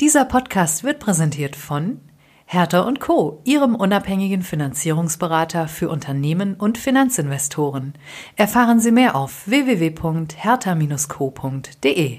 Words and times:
Dieser 0.00 0.24
Podcast 0.24 0.82
wird 0.82 0.98
präsentiert 0.98 1.54
von 1.56 2.00
Hertha 2.46 2.80
und 2.80 3.00
Co., 3.00 3.42
Ihrem 3.44 3.74
unabhängigen 3.74 4.40
Finanzierungsberater 4.40 5.68
für 5.68 5.90
Unternehmen 5.90 6.54
und 6.54 6.78
Finanzinvestoren. 6.78 7.92
Erfahren 8.34 8.80
Sie 8.80 8.92
mehr 8.92 9.14
auf 9.14 9.46
www.hertha-co.de. 9.46 12.16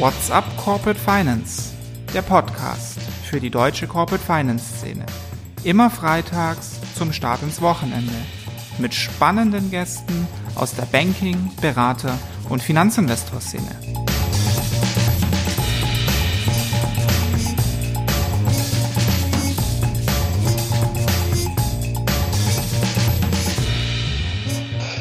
What's 0.00 0.32
up 0.32 0.44
Corporate 0.56 0.98
Finance? 0.98 1.74
Der 2.12 2.22
Podcast 2.22 2.98
für 3.22 3.38
die 3.38 3.50
deutsche 3.50 3.86
Corporate 3.86 4.24
Finance 4.24 4.78
Szene. 4.78 5.06
Immer 5.62 5.90
freitags 5.90 6.80
zum 6.96 7.12
Start 7.12 7.40
ins 7.42 7.62
Wochenende. 7.62 8.14
Mit 8.80 8.94
spannenden 8.94 9.72
Gästen 9.72 10.28
aus 10.54 10.72
der 10.74 10.84
Banking-, 10.84 11.50
Berater- 11.60 12.16
und 12.48 12.62
Finanzinvestor-Szene. 12.62 13.64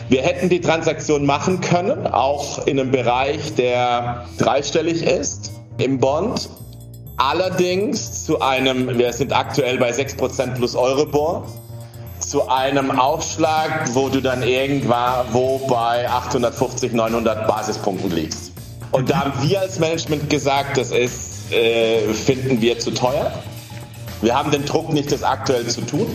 Wir 0.09 0.23
hätten 0.23 0.49
die 0.49 0.61
Transaktion 0.61 1.27
machen 1.27 1.61
können, 1.61 2.07
auch 2.07 2.65
in 2.65 2.79
einem 2.79 2.91
Bereich, 2.91 3.53
der 3.53 4.25
dreistellig 4.39 5.03
ist 5.03 5.51
im 5.77 5.99
Bond. 5.99 6.49
Allerdings 7.17 8.25
zu 8.25 8.41
einem, 8.41 8.97
wir 8.97 9.13
sind 9.13 9.33
aktuell 9.33 9.77
bei 9.77 9.91
6% 9.91 10.55
plus 10.55 10.75
Euribor, 10.75 11.45
zu 12.27 12.49
einem 12.49 12.91
Aufschlag, 12.91 13.93
wo 13.93 14.09
du 14.09 14.21
dann 14.21 14.43
irgendwo 14.43 15.59
bei 15.69 16.09
850, 16.09 16.91
900 16.91 17.47
Basispunkten 17.47 18.11
liegst. 18.11 18.51
Und 18.91 19.09
da 19.09 19.19
haben 19.19 19.33
wir 19.41 19.61
als 19.61 19.79
Management 19.79 20.29
gesagt, 20.29 20.77
das 20.77 20.91
ist, 20.91 21.51
äh, 21.53 22.13
finden 22.13 22.59
wir 22.59 22.79
zu 22.79 22.91
teuer. 22.91 23.31
Wir 24.21 24.37
haben 24.37 24.51
den 24.51 24.65
Druck 24.65 24.91
nicht, 24.91 25.11
das 25.11 25.23
aktuell 25.23 25.67
zu 25.67 25.81
tun. 25.81 26.07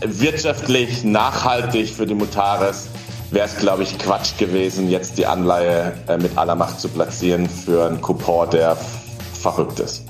Wirtschaftlich 0.00 1.04
nachhaltig 1.04 1.88
für 1.88 2.06
die 2.06 2.14
Mutares 2.14 2.88
wäre 3.30 3.46
es, 3.46 3.56
glaube 3.56 3.84
ich, 3.84 3.98
Quatsch 3.98 4.36
gewesen, 4.38 4.90
jetzt 4.90 5.16
die 5.16 5.24
Anleihe 5.24 5.94
äh, 6.08 6.18
mit 6.18 6.36
aller 6.36 6.54
Macht 6.54 6.80
zu 6.80 6.88
platzieren 6.88 7.48
für 7.48 7.86
einen 7.86 8.00
Coupon, 8.02 8.50
der 8.50 8.76
verrückt 9.40 9.80
ist. 9.80 10.04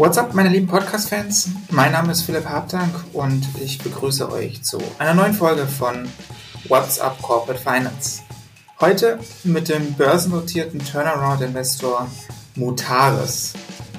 What's 0.00 0.16
up, 0.16 0.32
meine 0.32 0.48
lieben 0.48 0.66
Podcast-Fans? 0.66 1.50
Mein 1.68 1.92
Name 1.92 2.12
ist 2.12 2.22
Philipp 2.22 2.46
Habtank 2.46 2.90
und 3.12 3.46
ich 3.62 3.76
begrüße 3.76 4.32
euch 4.32 4.62
zu 4.62 4.78
einer 4.98 5.12
neuen 5.12 5.34
Folge 5.34 5.66
von 5.66 6.08
What's 6.68 6.98
up 6.98 7.20
Corporate 7.20 7.60
Finance. 7.60 8.22
Heute 8.80 9.18
mit 9.44 9.68
dem 9.68 9.92
börsennotierten 9.92 10.82
Turnaround-Investor 10.82 12.08
Mutares. 12.54 13.52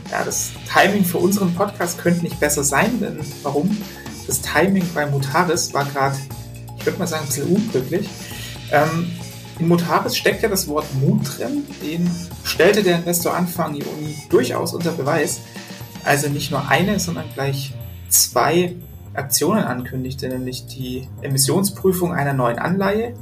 Ja, 0.10 0.24
das 0.24 0.50
Timing 0.74 1.06
für 1.06 1.20
unseren 1.20 1.54
Podcast 1.54 2.00
könnte 2.00 2.24
nicht 2.24 2.40
besser 2.40 2.64
sein, 2.64 3.00
denn 3.00 3.20
warum? 3.44 3.78
Das 4.26 4.42
Timing 4.42 4.90
bei 4.96 5.06
Mutares 5.06 5.72
war 5.72 5.86
gerade, 5.86 6.18
ich 6.80 6.86
würde 6.88 6.98
mal 6.98 7.06
sagen, 7.06 7.26
ein 7.26 7.28
bisschen 7.28 7.56
unglücklich. 7.56 8.10
Ähm, 8.72 9.12
in 9.60 9.68
Mutares 9.68 10.18
steckt 10.18 10.42
ja 10.42 10.50
das 10.50 10.68
Wort 10.68 10.88
Mut 10.96 11.38
drin, 11.38 11.64
den 11.84 12.10
stellte 12.44 12.82
der 12.82 12.96
Investor 12.96 13.36
Anfang 13.36 13.76
Juni 13.76 14.18
durchaus 14.32 14.74
unter 14.74 14.94
Beweis 14.94 15.42
also 16.06 16.30
nicht 16.30 16.52
nur 16.52 16.68
eine, 16.68 17.00
sondern 17.00 17.26
gleich 17.34 17.74
zwei 18.10 18.76
Aktionen 19.14 19.64
ankündigte, 19.64 20.28
nämlich 20.30 20.68
die 20.68 21.08
Emissionsprüfung 21.22 22.14
einer 22.14 22.34
neuen 22.34 22.60
Anleihe 22.60 23.14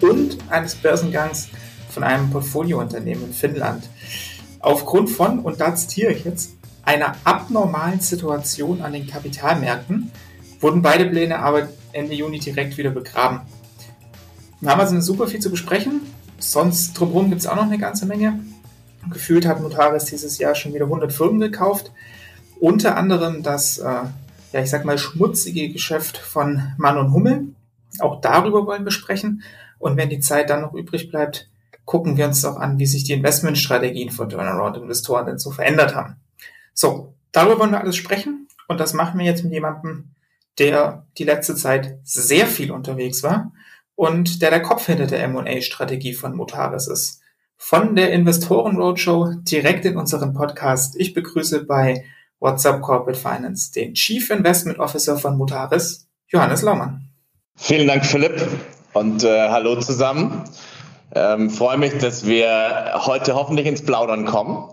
und 0.00 0.38
eines 0.50 0.74
Börsengangs 0.74 1.48
von 1.90 2.02
einem 2.02 2.30
Portfoliounternehmen 2.30 3.24
in 3.24 3.32
Finnland. 3.32 3.84
Aufgrund 4.60 5.10
von, 5.10 5.40
und 5.40 5.60
da 5.60 5.74
zitiere 5.74 6.12
ich 6.12 6.24
jetzt, 6.24 6.52
einer 6.82 7.14
abnormalen 7.24 8.00
Situation 8.00 8.82
an 8.82 8.92
den 8.92 9.06
Kapitalmärkten 9.06 10.10
wurden 10.60 10.82
beide 10.82 11.06
Pläne 11.06 11.38
aber 11.38 11.68
Ende 11.92 12.14
Juni 12.14 12.38
direkt 12.38 12.76
wieder 12.76 12.90
begraben. 12.90 13.40
Wir 14.60 14.70
haben 14.70 14.80
also 14.80 14.98
super 15.00 15.26
viel 15.26 15.40
zu 15.40 15.50
besprechen. 15.50 16.00
Sonst 16.38 16.94
drumherum 16.94 17.28
gibt 17.28 17.40
es 17.40 17.46
auch 17.46 17.56
noch 17.56 17.64
eine 17.64 17.78
ganze 17.78 18.06
Menge. 18.06 18.40
Gefühlt 19.10 19.46
hat 19.46 19.60
Notaris 19.60 20.06
dieses 20.06 20.38
Jahr 20.38 20.54
schon 20.54 20.72
wieder 20.74 20.86
100 20.86 21.12
Firmen 21.12 21.40
gekauft. 21.40 21.90
Unter 22.60 22.96
anderem 22.96 23.42
das, 23.42 23.78
äh, 23.78 23.84
ja, 24.52 24.60
ich 24.60 24.70
sag 24.70 24.84
mal, 24.84 24.98
schmutzige 24.98 25.68
Geschäft 25.70 26.16
von 26.16 26.62
Mann 26.78 26.98
und 26.98 27.12
Hummel. 27.12 27.48
Auch 27.98 28.20
darüber 28.20 28.66
wollen 28.66 28.84
wir 28.84 28.92
sprechen. 28.92 29.42
Und 29.78 29.96
wenn 29.96 30.10
die 30.10 30.20
Zeit 30.20 30.50
dann 30.50 30.62
noch 30.62 30.74
übrig 30.74 31.10
bleibt, 31.10 31.48
gucken 31.84 32.16
wir 32.16 32.26
uns 32.26 32.44
auch 32.44 32.56
an, 32.56 32.78
wie 32.78 32.86
sich 32.86 33.04
die 33.04 33.12
Investmentstrategien 33.12 34.10
von 34.10 34.28
Turnaround-Investoren 34.28 35.26
denn 35.26 35.38
so 35.38 35.50
verändert 35.50 35.94
haben. 35.94 36.16
So, 36.72 37.14
darüber 37.32 37.58
wollen 37.60 37.72
wir 37.72 37.80
alles 37.80 37.96
sprechen. 37.96 38.48
Und 38.68 38.80
das 38.80 38.94
machen 38.94 39.18
wir 39.18 39.26
jetzt 39.26 39.44
mit 39.44 39.52
jemandem, 39.52 40.10
der 40.58 41.06
die 41.18 41.24
letzte 41.24 41.54
Zeit 41.54 41.98
sehr 42.02 42.46
viel 42.46 42.70
unterwegs 42.70 43.22
war 43.22 43.52
und 43.94 44.42
der 44.42 44.50
der 44.50 44.62
Kopf 44.62 44.86
hinter 44.86 45.06
der 45.06 45.22
M&A-Strategie 45.24 46.14
von 46.14 46.34
Motaris 46.34 46.86
ist. 46.86 47.20
Von 47.56 47.96
der 47.96 48.12
Investoren 48.12 48.76
Roadshow 48.76 49.34
direkt 49.42 49.84
in 49.84 49.96
unserem 49.96 50.34
Podcast. 50.34 50.96
Ich 50.96 51.14
begrüße 51.14 51.64
bei 51.64 52.04
What's 52.44 52.66
Up 52.66 52.82
Corporate 52.82 53.18
Finance, 53.18 53.72
den 53.72 53.94
Chief 53.94 54.28
Investment 54.28 54.78
Officer 54.78 55.16
von 55.16 55.38
Mutaris, 55.38 56.06
Johannes 56.28 56.60
Laumann. 56.60 57.08
Vielen 57.56 57.88
Dank, 57.88 58.04
Philipp, 58.04 58.46
und 58.92 59.24
äh, 59.24 59.48
hallo 59.48 59.80
zusammen. 59.80 60.44
Ähm, 61.14 61.48
freue 61.48 61.78
mich, 61.78 61.96
dass 61.96 62.26
wir 62.26 63.00
heute 63.06 63.34
hoffentlich 63.34 63.66
ins 63.66 63.80
Plaudern 63.80 64.26
kommen. 64.26 64.70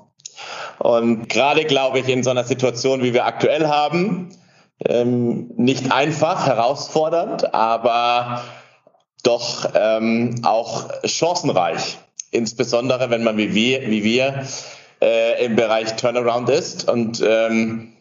Und 0.80 1.30
gerade 1.30 1.64
glaube 1.64 2.00
ich, 2.00 2.10
in 2.10 2.24
so 2.24 2.30
einer 2.32 2.44
Situation, 2.44 3.04
wie 3.04 3.14
wir 3.14 3.26
aktuell 3.26 3.66
haben, 3.70 4.36
ähm, 4.84 5.52
nicht 5.56 5.94
einfach, 5.94 6.48
herausfordernd, 6.48 7.54
aber 7.54 8.44
doch 9.24 9.72
ähm, 9.76 10.42
auch 10.44 10.90
chancenreich. 11.06 12.00
Insbesondere, 12.32 13.10
wenn 13.12 13.24
man 13.24 13.38
wie 13.38 13.56
wir, 13.56 13.90
wie 13.90 14.04
wir 14.04 14.46
äh, 15.02 15.46
im 15.46 15.56
Bereich 15.56 15.96
Turnaround 15.96 16.50
ist. 16.50 16.90
Und 16.90 17.24
ähm, 17.26 17.94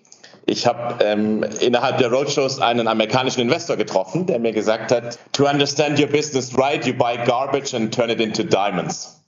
ich 0.47 0.67
habe 0.67 1.05
ähm, 1.05 1.45
innerhalb 1.61 1.99
der 1.99 2.11
Roadshows 2.11 2.61
einen 2.61 2.89
amerikanischen 2.89 3.41
Investor 3.41 3.77
getroffen, 3.77 4.27
der 4.27 4.39
mir 4.39 4.53
gesagt 4.53 4.91
hat, 4.91 5.19
to 5.33 5.49
understand 5.49 6.01
your 6.01 6.09
business 6.09 6.57
right, 6.59 6.85
you 6.87 6.95
buy 6.95 7.17
garbage 7.25 7.75
and 7.75 7.95
turn 7.95 8.11
it 8.11 8.21
into 8.21 8.43
diamonds. 8.43 9.21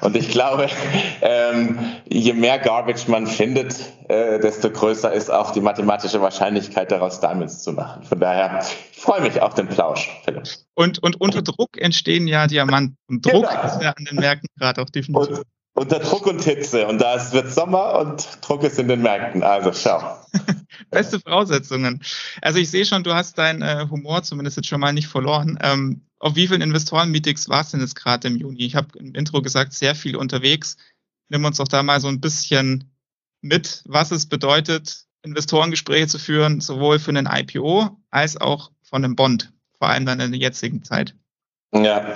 Und 0.00 0.16
ich 0.16 0.30
glaube, 0.30 0.68
ähm, 1.22 1.78
je 2.08 2.32
mehr 2.32 2.58
Garbage 2.58 3.08
man 3.08 3.26
findet, 3.26 3.74
äh, 4.08 4.38
desto 4.38 4.70
größer 4.70 5.12
ist 5.12 5.30
auch 5.30 5.50
die 5.50 5.60
mathematische 5.60 6.20
Wahrscheinlichkeit, 6.20 6.92
daraus 6.92 7.20
Diamonds 7.20 7.62
zu 7.62 7.72
machen. 7.72 8.02
Von 8.04 8.20
daher, 8.20 8.64
ich 8.92 9.00
freue 9.00 9.22
mich 9.22 9.40
auf 9.40 9.54
den 9.54 9.68
Plausch, 9.68 10.10
Philipp. 10.24 10.44
Und, 10.74 11.02
und 11.02 11.20
unter 11.20 11.42
Druck 11.42 11.80
entstehen 11.80 12.26
ja 12.28 12.46
Diamanten. 12.46 12.96
Und 13.08 13.24
Druck 13.26 13.48
genau. 13.48 13.64
ist 13.64 13.82
ja 13.82 13.90
an 13.90 14.04
den 14.04 14.16
Märkten 14.16 14.48
gerade 14.58 14.82
auch 14.82 14.90
definitiv. 14.90 15.38
Und, 15.38 15.46
unter 15.76 15.98
Druck 16.00 16.26
und 16.26 16.42
Hitze. 16.42 16.86
Und 16.86 17.00
da 17.00 17.32
wird 17.32 17.52
Sommer 17.52 17.98
und 17.98 18.26
Druck 18.40 18.64
ist 18.64 18.78
in 18.78 18.88
den 18.88 19.02
Märkten. 19.02 19.42
Also 19.42 19.72
schau. 19.72 20.16
Beste 20.90 21.20
Voraussetzungen. 21.20 22.02
Also 22.42 22.58
ich 22.58 22.70
sehe 22.70 22.84
schon, 22.84 23.04
du 23.04 23.14
hast 23.14 23.38
deinen 23.38 23.62
äh, 23.62 23.86
Humor 23.90 24.22
zumindest 24.22 24.56
jetzt 24.56 24.68
schon 24.68 24.80
mal 24.80 24.92
nicht 24.92 25.08
verloren. 25.08 25.58
Ähm, 25.62 26.00
auf 26.18 26.34
wie 26.34 26.48
vielen 26.48 26.62
Investoren-Meetings 26.62 27.48
warst 27.48 27.72
du 27.72 27.76
denn 27.76 27.86
jetzt 27.86 27.94
gerade 27.94 28.26
im 28.28 28.36
Juni? 28.36 28.64
Ich 28.64 28.74
habe 28.74 28.98
im 28.98 29.14
Intro 29.14 29.42
gesagt, 29.42 29.74
sehr 29.74 29.94
viel 29.94 30.16
unterwegs. 30.16 30.76
Nimm 31.28 31.44
uns 31.44 31.58
doch 31.58 31.68
da 31.68 31.82
mal 31.82 32.00
so 32.00 32.08
ein 32.08 32.20
bisschen 32.20 32.90
mit, 33.42 33.82
was 33.84 34.10
es 34.10 34.26
bedeutet, 34.26 35.04
Investorengespräche 35.22 36.06
zu 36.06 36.18
führen, 36.18 36.60
sowohl 36.60 36.98
für 36.98 37.10
einen 37.10 37.26
IPO 37.26 37.96
als 38.10 38.40
auch 38.40 38.70
von 38.82 39.04
einem 39.04 39.14
Bond, 39.14 39.52
vor 39.78 39.88
allem 39.88 40.06
dann 40.06 40.20
in 40.20 40.30
der 40.30 40.40
jetzigen 40.40 40.82
Zeit. 40.82 41.14
Ja, 41.74 42.14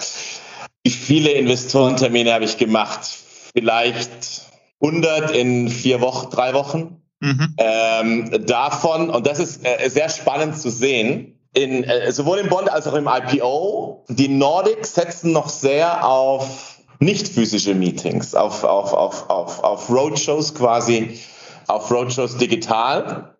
wie 0.82 0.90
viele 0.90 1.32
Investorentermine 1.32 2.32
habe 2.32 2.44
ich 2.44 2.56
gemacht? 2.56 3.18
Vielleicht 3.54 4.42
100 4.80 5.30
in 5.30 5.68
vier 5.68 6.00
Wochen, 6.00 6.30
drei 6.30 6.54
Wochen. 6.54 7.02
Mhm. 7.20 7.54
Ähm, 7.58 8.46
davon, 8.46 9.10
und 9.10 9.26
das 9.26 9.38
ist 9.38 9.64
äh, 9.64 9.88
sehr 9.88 10.08
spannend 10.08 10.58
zu 10.58 10.70
sehen, 10.70 11.38
in, 11.52 11.84
äh, 11.84 12.12
sowohl 12.12 12.38
im 12.38 12.48
Bond 12.48 12.70
als 12.70 12.86
auch 12.86 12.94
im 12.94 13.08
IPO, 13.08 14.04
die 14.08 14.28
Nordics 14.28 14.94
setzen 14.94 15.32
noch 15.32 15.48
sehr 15.48 16.06
auf 16.06 16.78
nicht 16.98 17.28
physische 17.28 17.74
Meetings, 17.74 18.34
auf, 18.34 18.64
auf, 18.64 18.92
auf, 18.92 19.28
auf, 19.28 19.62
auf 19.64 19.90
Roadshows 19.90 20.54
quasi, 20.54 21.18
auf 21.66 21.90
Roadshows 21.90 22.36
digital, 22.36 23.34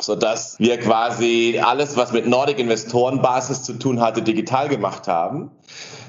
so 0.00 0.14
dass 0.14 0.58
wir 0.58 0.78
quasi 0.78 1.60
alles, 1.62 1.96
was 1.96 2.12
mit 2.12 2.26
Nordic 2.26 2.58
Investorenbasis 2.58 3.62
zu 3.62 3.74
tun 3.74 4.00
hatte, 4.00 4.22
digital 4.22 4.68
gemacht 4.68 5.08
haben 5.08 5.50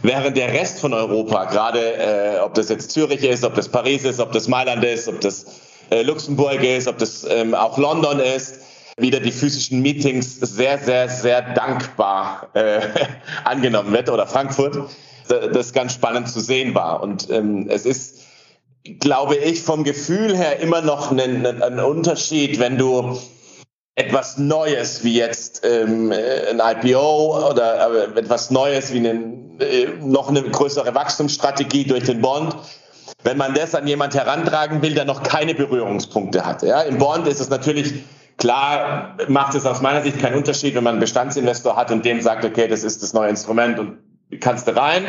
während 0.05 0.37
der 0.37 0.53
Rest 0.53 0.79
von 0.79 0.93
Europa, 0.93 1.45
gerade 1.45 1.79
äh, 1.79 2.39
ob 2.39 2.53
das 2.53 2.69
jetzt 2.69 2.91
Zürich 2.91 3.23
ist, 3.23 3.43
ob 3.43 3.55
das 3.55 3.69
Paris 3.69 4.03
ist, 4.03 4.19
ob 4.19 4.31
das 4.31 4.47
Mailand 4.47 4.83
ist, 4.83 5.07
ob 5.07 5.21
das 5.21 5.45
äh, 5.89 6.01
Luxemburg 6.03 6.63
ist, 6.63 6.87
ob 6.87 6.97
das 6.97 7.25
ähm, 7.29 7.53
auch 7.53 7.77
London 7.77 8.19
ist, 8.19 8.59
wieder 8.97 9.19
die 9.19 9.31
physischen 9.31 9.81
Meetings 9.81 10.35
sehr, 10.35 10.77
sehr, 10.77 11.09
sehr 11.09 11.41
dankbar 11.53 12.49
äh, 12.53 12.81
angenommen 13.43 13.91
wird 13.91 14.09
oder 14.09 14.25
Frankfurt, 14.25 14.77
das 15.27 15.73
ganz 15.73 15.93
spannend 15.93 16.29
zu 16.29 16.39
sehen 16.39 16.75
war. 16.75 17.01
Und 17.01 17.29
ähm, 17.31 17.67
es 17.69 17.85
ist, 17.85 18.19
glaube 18.99 19.35
ich, 19.35 19.63
vom 19.63 19.83
Gefühl 19.83 20.37
her 20.37 20.59
immer 20.59 20.81
noch 20.81 21.11
ein, 21.11 21.45
ein 21.45 21.79
Unterschied, 21.79 22.59
wenn 22.59 22.77
du 22.77 23.17
etwas 23.95 24.37
Neues 24.37 25.03
wie 25.03 25.17
jetzt 25.17 25.61
ähm, 25.63 26.11
ein 26.11 26.59
IPO 26.59 27.49
oder 27.49 28.13
äh, 28.15 28.19
etwas 28.19 28.51
Neues 28.51 28.93
wie 28.93 28.99
eine, 28.99 29.11
äh, 29.59 29.87
noch 30.01 30.29
eine 30.29 30.43
größere 30.43 30.93
Wachstumsstrategie 30.93 31.85
durch 31.85 32.03
den 32.03 32.21
Bond 32.21 32.55
wenn 33.23 33.37
man 33.37 33.55
das 33.55 33.73
an 33.73 33.87
jemand 33.87 34.13
herantragen 34.13 34.83
will, 34.83 34.93
der 34.93 35.05
noch 35.05 35.23
keine 35.23 35.55
Berührungspunkte 35.55 36.45
hat. 36.45 36.61
Ja, 36.61 36.81
Im 36.81 36.99
Bond 36.99 37.27
ist 37.27 37.39
es 37.39 37.49
natürlich 37.49 38.03
klar, 38.37 39.17
macht 39.27 39.55
es 39.55 39.65
aus 39.65 39.81
meiner 39.81 40.03
Sicht 40.03 40.19
keinen 40.19 40.35
Unterschied, 40.35 40.75
wenn 40.75 40.83
man 40.83 40.93
einen 40.93 41.01
Bestandsinvestor 41.01 41.75
hat 41.75 41.91
und 41.91 42.05
dem 42.05 42.21
sagt, 42.21 42.45
okay, 42.45 42.67
das 42.67 42.83
ist 42.83 43.01
das 43.01 43.13
neue 43.13 43.29
Instrument 43.29 43.79
und 43.79 43.97
kannst 44.39 44.67
du 44.67 44.75
rein. 44.75 45.05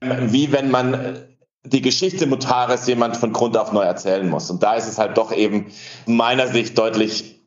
Wie 0.00 0.50
wenn 0.52 0.70
man 0.70 1.28
die 1.64 1.82
Geschichte 1.82 2.26
Mutares 2.26 2.86
jemand 2.88 3.16
von 3.16 3.32
Grund 3.32 3.56
auf 3.56 3.72
neu 3.72 3.82
erzählen 3.82 4.28
muss. 4.28 4.50
Und 4.50 4.62
da 4.62 4.74
ist 4.74 4.88
es 4.88 4.98
halt 4.98 5.16
doch 5.16 5.32
eben 5.32 5.66
meiner 6.06 6.48
Sicht 6.48 6.78
deutlich 6.78 7.37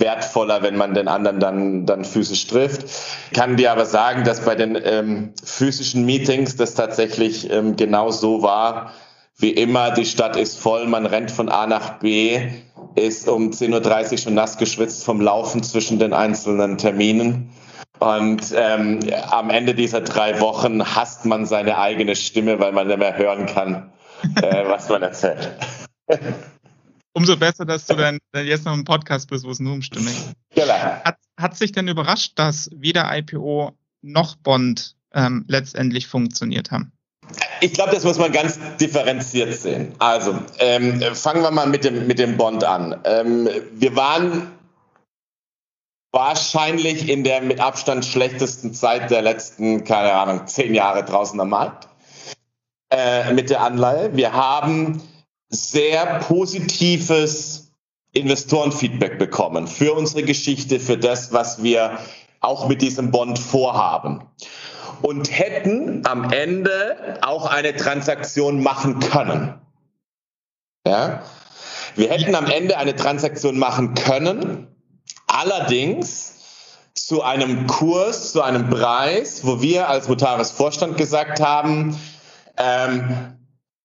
wertvoller, 0.00 0.62
wenn 0.62 0.76
man 0.76 0.94
den 0.94 1.08
anderen 1.08 1.40
dann, 1.40 1.86
dann 1.86 2.04
physisch 2.04 2.46
trifft. 2.46 2.84
Ich 3.30 3.38
kann 3.38 3.56
dir 3.56 3.72
aber 3.72 3.86
sagen, 3.86 4.24
dass 4.24 4.40
bei 4.40 4.54
den 4.54 4.78
ähm, 4.82 5.32
physischen 5.44 6.04
Meetings 6.04 6.56
das 6.56 6.74
tatsächlich 6.74 7.50
ähm, 7.50 7.76
genau 7.76 8.10
so 8.10 8.42
war, 8.42 8.92
wie 9.38 9.50
immer, 9.50 9.90
die 9.90 10.04
Stadt 10.04 10.36
ist 10.36 10.58
voll, 10.58 10.86
man 10.86 11.06
rennt 11.06 11.30
von 11.30 11.48
A 11.48 11.66
nach 11.66 11.98
B, 11.98 12.38
ist 12.94 13.28
um 13.28 13.50
10.30 13.50 14.12
Uhr 14.12 14.18
schon 14.18 14.34
nass 14.34 14.58
geschwitzt 14.58 15.04
vom 15.04 15.20
Laufen 15.20 15.62
zwischen 15.62 15.98
den 15.98 16.12
einzelnen 16.12 16.78
Terminen. 16.78 17.50
Und 17.98 18.52
ähm, 18.54 19.00
am 19.30 19.50
Ende 19.50 19.74
dieser 19.74 20.00
drei 20.00 20.40
Wochen 20.40 20.84
hasst 20.84 21.24
man 21.24 21.46
seine 21.46 21.78
eigene 21.78 22.16
Stimme, 22.16 22.58
weil 22.58 22.72
man 22.72 22.88
nicht 22.88 22.98
mehr 22.98 23.16
hören 23.16 23.46
kann, 23.46 23.92
äh, 24.42 24.64
was 24.66 24.88
man 24.88 25.02
erzählt. 25.02 25.56
Umso 27.14 27.36
besser, 27.36 27.64
dass 27.64 27.86
du 27.86 27.94
dann 27.94 28.18
jetzt 28.34 28.64
noch 28.64 28.72
im 28.74 28.84
Podcast 28.84 29.28
bist, 29.28 29.44
wo 29.44 29.50
es 29.50 29.60
nur 29.60 29.74
um 29.74 29.82
Stimme 29.82 30.10
geht. 30.10 30.34
Genau. 30.54 30.74
Hat, 30.74 31.18
hat 31.38 31.56
sich 31.56 31.72
denn 31.72 31.88
überrascht, 31.88 32.32
dass 32.36 32.70
weder 32.72 33.14
IPO 33.16 33.76
noch 34.00 34.36
Bond 34.36 34.96
ähm, 35.12 35.44
letztendlich 35.46 36.06
funktioniert 36.06 36.70
haben? 36.70 36.92
Ich 37.60 37.74
glaube, 37.74 37.92
das 37.92 38.04
muss 38.04 38.18
man 38.18 38.32
ganz 38.32 38.58
differenziert 38.80 39.54
sehen. 39.54 39.94
Also, 39.98 40.38
ähm, 40.58 41.00
fangen 41.14 41.42
wir 41.42 41.50
mal 41.50 41.66
mit 41.66 41.84
dem, 41.84 42.06
mit 42.06 42.18
dem 42.18 42.36
Bond 42.36 42.64
an. 42.64 42.98
Ähm, 43.04 43.48
wir 43.74 43.94
waren 43.94 44.50
wahrscheinlich 46.10 47.08
in 47.08 47.24
der 47.24 47.40
mit 47.40 47.60
Abstand 47.60 48.04
schlechtesten 48.04 48.74
Zeit 48.74 49.10
der 49.10 49.22
letzten, 49.22 49.84
keine 49.84 50.12
Ahnung, 50.12 50.46
zehn 50.46 50.74
Jahre 50.74 51.04
draußen 51.04 51.40
am 51.40 51.50
Markt 51.50 51.88
äh, 52.90 53.32
mit 53.32 53.48
der 53.48 53.62
Anleihe. 53.62 54.14
Wir 54.14 54.32
haben 54.32 55.00
sehr 55.52 56.18
positives 56.20 57.72
Investorenfeedback 58.12 59.18
bekommen 59.18 59.68
für 59.68 59.92
unsere 59.94 60.22
Geschichte, 60.22 60.80
für 60.80 60.98
das, 60.98 61.32
was 61.32 61.62
wir 61.62 61.98
auch 62.40 62.68
mit 62.68 62.82
diesem 62.82 63.10
Bond 63.10 63.38
vorhaben 63.38 64.26
und 65.02 65.30
hätten 65.30 66.06
am 66.06 66.30
Ende 66.30 67.18
auch 67.22 67.46
eine 67.46 67.76
Transaktion 67.76 68.62
machen 68.62 69.00
können. 69.00 69.60
Ja? 70.86 71.22
Wir 71.94 72.10
hätten 72.10 72.34
am 72.34 72.46
Ende 72.46 72.78
eine 72.78 72.96
Transaktion 72.96 73.58
machen 73.58 73.94
können, 73.94 74.68
allerdings 75.26 76.32
zu 76.94 77.22
einem 77.22 77.66
Kurs, 77.66 78.32
zu 78.32 78.42
einem 78.42 78.70
Preis, 78.70 79.44
wo 79.44 79.60
wir 79.60 79.88
als 79.88 80.08
Mutares 80.08 80.50
Vorstand 80.50 80.96
gesagt 80.96 81.40
haben, 81.40 81.98
ähm, 82.56 83.41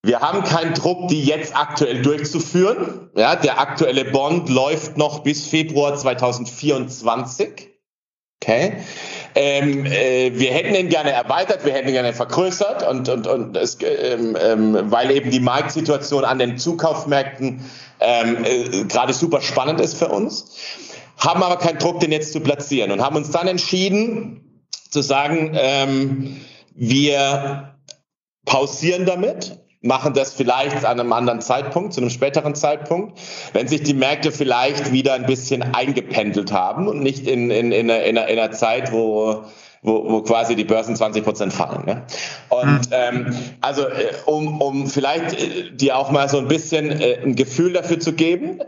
wir 0.08 0.22
haben 0.22 0.46
keinen 0.46 0.74
Druck, 0.74 1.10
die 1.10 1.22
jetzt 1.22 1.54
aktuell 1.54 2.02
durchzuführen. 2.02 3.10
Ja, 3.14 3.36
der 3.36 3.60
aktuelle 3.60 4.06
Bond 4.06 4.48
läuft 4.48 4.98
noch 4.98 5.20
bis 5.20 5.46
Februar 5.46 5.98
2024. 5.98 7.68
Okay. 8.42 8.78
Ähm, 9.36 9.86
äh, 9.86 10.32
wir 10.34 10.52
hätten 10.52 10.76
ihn 10.76 10.88
gerne 10.88 11.12
erweitert, 11.12 11.66
wir 11.66 11.74
hätten 11.74 11.90
ihn 11.90 11.94
gerne 11.94 12.14
vergrößert 12.14 12.88
und, 12.88 13.10
und, 13.10 13.28
und 13.28 13.58
es, 13.58 13.80
ähm, 13.82 14.38
ähm, 14.40 14.92
weil 14.92 15.12
eben 15.12 15.30
die 15.30 15.42
Marktsituation 15.42 16.24
an 16.24 16.40
den 16.40 16.58
Zukaufmärkten 16.58 17.66
ähm, 18.00 18.46
äh, 18.46 18.84
gerade 18.86 19.14
super 19.14 19.42
spannend 19.42 19.82
ist 19.82 19.98
für 19.98 20.08
uns, 20.08 20.56
haben 21.18 21.44
aber 21.44 21.58
keinen 21.58 21.80
Druck, 21.80 22.00
den 22.00 22.14
jetzt 22.14 22.32
zu 22.32 22.40
platzieren 22.40 22.92
und 22.92 23.02
haben 23.02 23.18
uns 23.18 23.32
dann 23.32 23.48
entschieden 23.48 24.64
zu 24.90 25.02
sagen, 25.02 25.52
ähm, 25.54 26.40
wir 26.74 27.76
pausieren 28.46 29.06
damit 29.06 29.67
machen 29.82 30.14
das 30.14 30.34
vielleicht 30.34 30.86
an 30.86 31.00
einem 31.00 31.14
anderen 31.14 31.42
Zeitpunkt, 31.42 31.94
zu 31.94 32.02
einem 32.02 32.10
späteren 32.10 32.56
Zeitpunkt, 32.56 33.20
wenn 33.54 33.68
sich 33.68 33.84
die 33.84 33.94
Märkte 33.94 34.32
vielleicht 34.32 34.92
wieder 34.92 35.14
ein 35.14 35.26
bisschen 35.26 35.62
eingependelt 35.62 36.52
haben 36.52 36.88
und 36.88 37.02
nicht 37.02 37.28
in, 37.28 37.50
in, 37.52 37.72
in, 37.72 37.90
einer, 37.90 38.04
in 38.04 38.18
einer 38.18 38.52
Zeit, 38.52 38.92
wo 38.92 39.46
wo, 39.84 40.10
wo 40.10 40.22
quasi 40.22 40.56
die 40.56 40.64
Börsen 40.64 40.96
20 40.96 41.24
Prozent 41.24 41.54
fallen. 41.54 41.86
Ne? 41.86 42.04
Und 42.50 42.90
mhm. 42.90 42.92
ähm, 42.92 43.36
also 43.62 43.84
äh, 43.88 44.14
um, 44.26 44.62
um 44.62 44.88
vielleicht 44.88 45.34
äh, 45.34 45.72
dir 45.72 45.98
auch 45.98 46.12
mal 46.12 46.30
so 46.30 46.38
ein 46.38 46.48
bisschen 46.48 46.90
äh, 46.90 47.20
ein 47.24 47.36
Gefühl 47.36 47.74
dafür 47.74 48.00
zu 48.00 48.14
geben, 48.14 48.60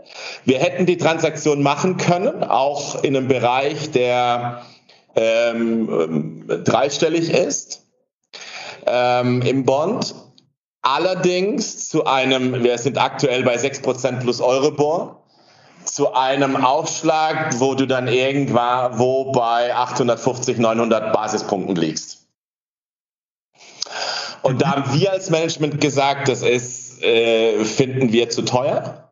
wir 0.44 0.58
hätten 0.58 0.86
die 0.86 0.96
Transaktion 0.96 1.62
machen 1.62 1.96
können, 1.96 2.44
auch 2.44 3.02
in 3.02 3.16
einem 3.16 3.28
Bereich, 3.28 3.90
der 3.90 4.62
ähm, 5.16 6.44
dreistellig 6.46 7.30
ist 7.30 7.86
ähm, 8.86 9.42
im 9.42 9.64
Bond. 9.64 10.14
Allerdings 10.82 11.88
zu 11.88 12.06
einem, 12.06 12.62
wir 12.62 12.78
sind 12.78 12.98
aktuell 12.98 13.42
bei 13.44 13.56
6% 13.56 14.20
plus 14.20 14.40
Euribor, 14.40 15.24
zu 15.84 16.14
einem 16.14 16.56
Aufschlag, 16.56 17.58
wo 17.58 17.74
du 17.74 17.86
dann 17.86 18.08
irgendwo 18.08 19.32
bei 19.32 19.74
850, 19.74 20.58
900 20.58 21.12
Basispunkten 21.12 21.76
liegst. 21.76 22.26
Und 24.42 24.62
da 24.62 24.70
haben 24.70 24.94
wir 24.94 25.12
als 25.12 25.30
Management 25.30 25.80
gesagt, 25.80 26.28
das 26.28 26.42
ist, 26.42 27.02
äh, 27.02 27.64
finden 27.64 28.12
wir 28.12 28.30
zu 28.30 28.42
teuer. 28.42 29.10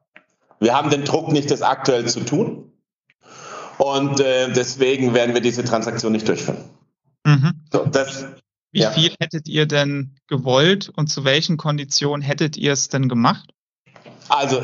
Wir 0.61 0.75
haben 0.75 0.91
den 0.91 1.05
Druck 1.05 1.31
nicht, 1.33 1.51
das 1.51 1.63
aktuell 1.63 2.07
zu 2.07 2.21
tun. 2.21 2.73
Und 3.79 4.21
äh, 4.21 4.53
deswegen 4.53 5.15
werden 5.15 5.35
wir 5.35 5.41
diese 5.41 5.65
Transaktion 5.65 6.13
nicht 6.13 6.27
durchführen. 6.27 6.65
Mhm. 7.25 7.53
So, 7.73 7.85
das, 7.85 8.27
wie 8.79 8.83
ja. 8.83 8.91
viel 8.93 9.13
hättet 9.19 9.49
ihr 9.49 9.67
denn 9.67 10.15
gewollt 10.29 10.91
und 10.95 11.09
zu 11.09 11.25
welchen 11.25 11.57
Konditionen 11.57 12.23
hättet 12.23 12.57
ihr 12.57 12.73
es 12.73 12.89
denn 12.89 13.09
gemacht? 13.09 13.51
Also 14.29 14.63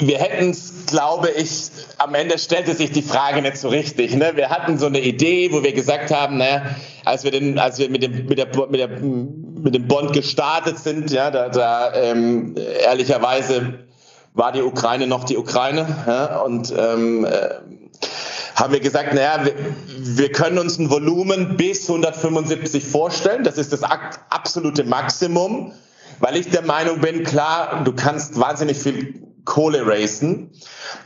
wir 0.00 0.18
hätten 0.18 0.50
es, 0.50 0.86
glaube 0.86 1.30
ich, 1.30 1.70
am 1.98 2.14
Ende 2.14 2.38
stellte 2.38 2.74
sich 2.74 2.90
die 2.90 3.02
Frage 3.02 3.42
nicht 3.42 3.58
so 3.58 3.68
richtig. 3.68 4.14
Ne? 4.14 4.32
Wir 4.34 4.48
hatten 4.48 4.78
so 4.78 4.86
eine 4.86 5.00
Idee, 5.00 5.52
wo 5.52 5.62
wir 5.62 5.72
gesagt 5.72 6.10
haben, 6.10 6.38
naja, 6.38 6.62
als 7.04 7.22
wir, 7.22 7.30
den, 7.30 7.58
als 7.58 7.78
wir 7.78 7.90
mit, 7.90 8.02
dem, 8.02 8.26
mit, 8.26 8.38
der, 8.38 8.46
mit, 8.68 8.80
der, 8.80 8.88
mit 8.88 9.74
dem 9.74 9.86
Bond 9.86 10.14
gestartet 10.14 10.78
sind, 10.78 11.10
ja, 11.10 11.30
da, 11.30 11.48
da 11.48 11.94
ähm, 11.94 12.56
ehrlicherweise 12.82 13.86
war 14.34 14.52
die 14.52 14.62
Ukraine 14.62 15.06
noch 15.06 15.24
die 15.24 15.36
Ukraine. 15.36 15.86
Ja? 16.06 16.40
Und 16.40 16.72
ähm, 16.76 17.24
äh, 17.24 17.50
haben 18.58 18.72
wir 18.72 18.80
gesagt, 18.80 19.14
naja, 19.14 19.44
wir, 19.86 20.32
können 20.32 20.58
uns 20.58 20.78
ein 20.78 20.90
Volumen 20.90 21.56
bis 21.56 21.88
175 21.88 22.84
vorstellen. 22.84 23.44
Das 23.44 23.56
ist 23.56 23.72
das 23.72 23.82
absolute 23.84 24.82
Maximum, 24.82 25.72
weil 26.18 26.36
ich 26.36 26.50
der 26.50 26.62
Meinung 26.62 27.00
bin, 27.00 27.22
klar, 27.22 27.82
du 27.84 27.92
kannst 27.92 28.38
wahnsinnig 28.38 28.76
viel 28.76 29.22
Kohle 29.44 29.86
racen, 29.86 30.50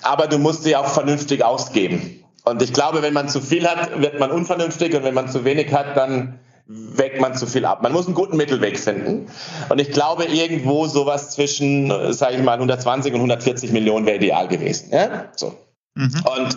aber 0.01 0.29
du 0.29 0.39
musst 0.39 0.65
sie 0.65 0.77
auch 0.77 0.87
vernünftig 0.87 1.45
ausgeben. 1.45 2.25
Und 2.45 2.63
ich 2.63 2.73
glaube, 2.73 3.03
wenn 3.03 3.13
man 3.13 3.29
zu 3.29 3.41
viel 3.41 3.69
hat, 3.69 4.01
wird 4.01 4.19
man 4.19 4.31
unvernünftig 4.31 4.97
und 4.97 5.05
wenn 5.05 5.15
man 5.15 5.29
zu 5.29 5.45
wenig 5.45 5.73
hat, 5.73 5.97
dann 5.97 6.41
weckt 6.67 7.21
man 7.21 7.37
zu 7.37 7.47
viel 7.47 7.67
ab. 7.67 7.83
Man 7.83 7.93
muss 7.93 8.07
einen 8.07 8.15
guten 8.15 8.39
Mittelweg 8.39 8.79
finden. 8.79 9.27
Und 9.69 9.81
ich 9.81 9.93
glaube, 9.93 10.25
irgendwo 10.25 10.87
sowas 10.87 11.31
zwischen, 11.33 12.13
sage 12.15 12.37
ich 12.37 12.43
mal, 12.43 12.55
120 12.55 13.13
und 13.13 13.21
140 13.21 13.73
Millionen 13.73 14.07
wäre 14.07 14.17
ideal 14.17 14.49
gewesen. 14.49 14.89
Ja? 14.91 15.27
So. 15.37 15.55
Mhm. 15.95 16.25
Und 16.25 16.57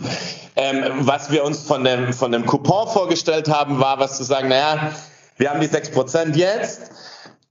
ähm, 0.56 0.84
was 1.00 1.32
wir 1.32 1.44
uns 1.44 1.64
von 1.64 1.84
dem, 1.84 2.14
von 2.14 2.32
dem 2.32 2.46
Coupon 2.46 2.88
vorgestellt 2.88 3.50
haben, 3.50 3.80
war 3.80 4.00
was 4.00 4.18
zu 4.18 4.24
sagen, 4.24 4.50
naja, 4.50 4.94
wir 5.38 5.50
haben 5.50 5.60
die 5.60 5.68
6% 5.68 6.36
jetzt, 6.36 6.92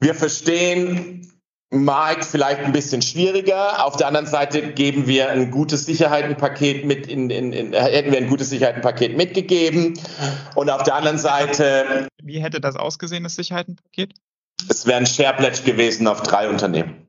wir 0.00 0.14
verstehen 0.14 1.30
Markt 1.74 2.24
vielleicht 2.24 2.60
ein 2.60 2.72
bisschen 2.72 3.02
schwieriger. 3.02 3.84
Auf 3.84 3.96
der 3.96 4.06
anderen 4.06 4.26
Seite 4.26 4.72
geben 4.72 5.06
wir 5.06 5.30
ein 5.30 5.50
gutes 5.50 5.86
Sicherheitenpaket 5.86 6.84
mit 6.84 7.06
in, 7.06 7.30
in, 7.30 7.52
in 7.52 7.72
hätten 7.72 8.12
wir 8.12 8.18
ein 8.18 8.28
gutes 8.28 8.50
Sicherheitenpaket 8.50 9.16
mitgegeben. 9.16 9.98
Und 10.54 10.70
auf 10.70 10.84
der 10.84 10.94
anderen 10.94 11.18
Seite. 11.18 12.08
Wie 12.22 12.40
hätte 12.40 12.60
das 12.60 12.76
ausgesehen, 12.76 13.24
das 13.24 13.34
Sicherheitenpaket? 13.34 14.14
Es 14.68 14.86
wäre 14.86 14.98
ein 14.98 15.06
Share 15.06 15.34
Pledge 15.36 15.62
gewesen 15.64 16.06
auf 16.06 16.22
drei 16.22 16.48
Unternehmen. 16.48 17.06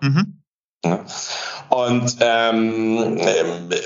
Mhm. 0.00 0.43
Und 1.70 2.16
ähm, 2.20 3.18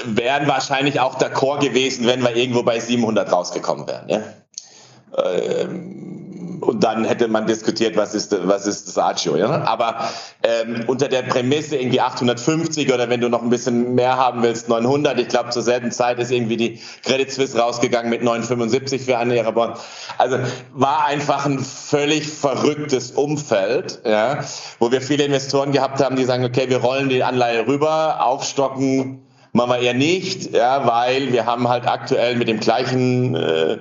wären 0.04 0.48
wahrscheinlich 0.48 1.00
auch 1.00 1.18
d'accord 1.18 1.60
gewesen, 1.60 2.06
wenn 2.06 2.22
wir 2.22 2.34
irgendwo 2.36 2.62
bei 2.62 2.78
700 2.78 3.32
rausgekommen 3.32 3.86
wären. 3.86 4.08
Ja? 4.08 4.20
Ähm, 5.16 6.17
und 6.68 6.84
dann 6.84 7.06
hätte 7.06 7.28
man 7.28 7.46
diskutiert, 7.46 7.96
was 7.96 8.14
ist, 8.14 8.46
was 8.46 8.66
ist 8.66 8.88
das 8.88 8.98
Agio. 8.98 9.36
Ja? 9.36 9.64
Aber 9.64 10.10
ähm, 10.42 10.84
unter 10.86 11.08
der 11.08 11.22
Prämisse 11.22 11.76
irgendwie 11.76 12.02
850 12.02 12.92
oder 12.92 13.08
wenn 13.08 13.22
du 13.22 13.30
noch 13.30 13.40
ein 13.40 13.48
bisschen 13.48 13.94
mehr 13.94 14.18
haben 14.18 14.42
willst, 14.42 14.68
900. 14.68 15.18
Ich 15.18 15.28
glaube, 15.28 15.48
zur 15.48 15.62
selben 15.62 15.90
Zeit 15.92 16.18
ist 16.18 16.30
irgendwie 16.30 16.58
die 16.58 16.78
Credit 17.06 17.32
Suisse 17.32 17.58
rausgegangen 17.58 18.10
mit 18.10 18.22
975 18.22 19.00
für 19.00 19.16
einen 19.16 19.30
ihrer 19.30 19.52
Bonds. 19.52 19.80
Also 20.18 20.36
war 20.74 21.06
einfach 21.06 21.46
ein 21.46 21.58
völlig 21.58 22.28
verrücktes 22.28 23.12
Umfeld, 23.12 24.02
ja? 24.04 24.44
wo 24.78 24.92
wir 24.92 25.00
viele 25.00 25.24
Investoren 25.24 25.72
gehabt 25.72 26.04
haben, 26.04 26.16
die 26.16 26.24
sagen, 26.26 26.44
okay, 26.44 26.68
wir 26.68 26.82
rollen 26.82 27.08
die 27.08 27.24
Anleihe 27.24 27.66
rüber, 27.66 28.26
aufstocken, 28.26 29.22
machen 29.52 29.70
wir 29.70 29.78
eher 29.78 29.94
nicht, 29.94 30.52
ja, 30.52 30.86
weil 30.86 31.32
wir 31.32 31.46
haben 31.46 31.66
halt 31.66 31.88
aktuell 31.88 32.36
mit 32.36 32.46
dem 32.46 32.60
gleichen 32.60 33.34
äh, 33.34 33.78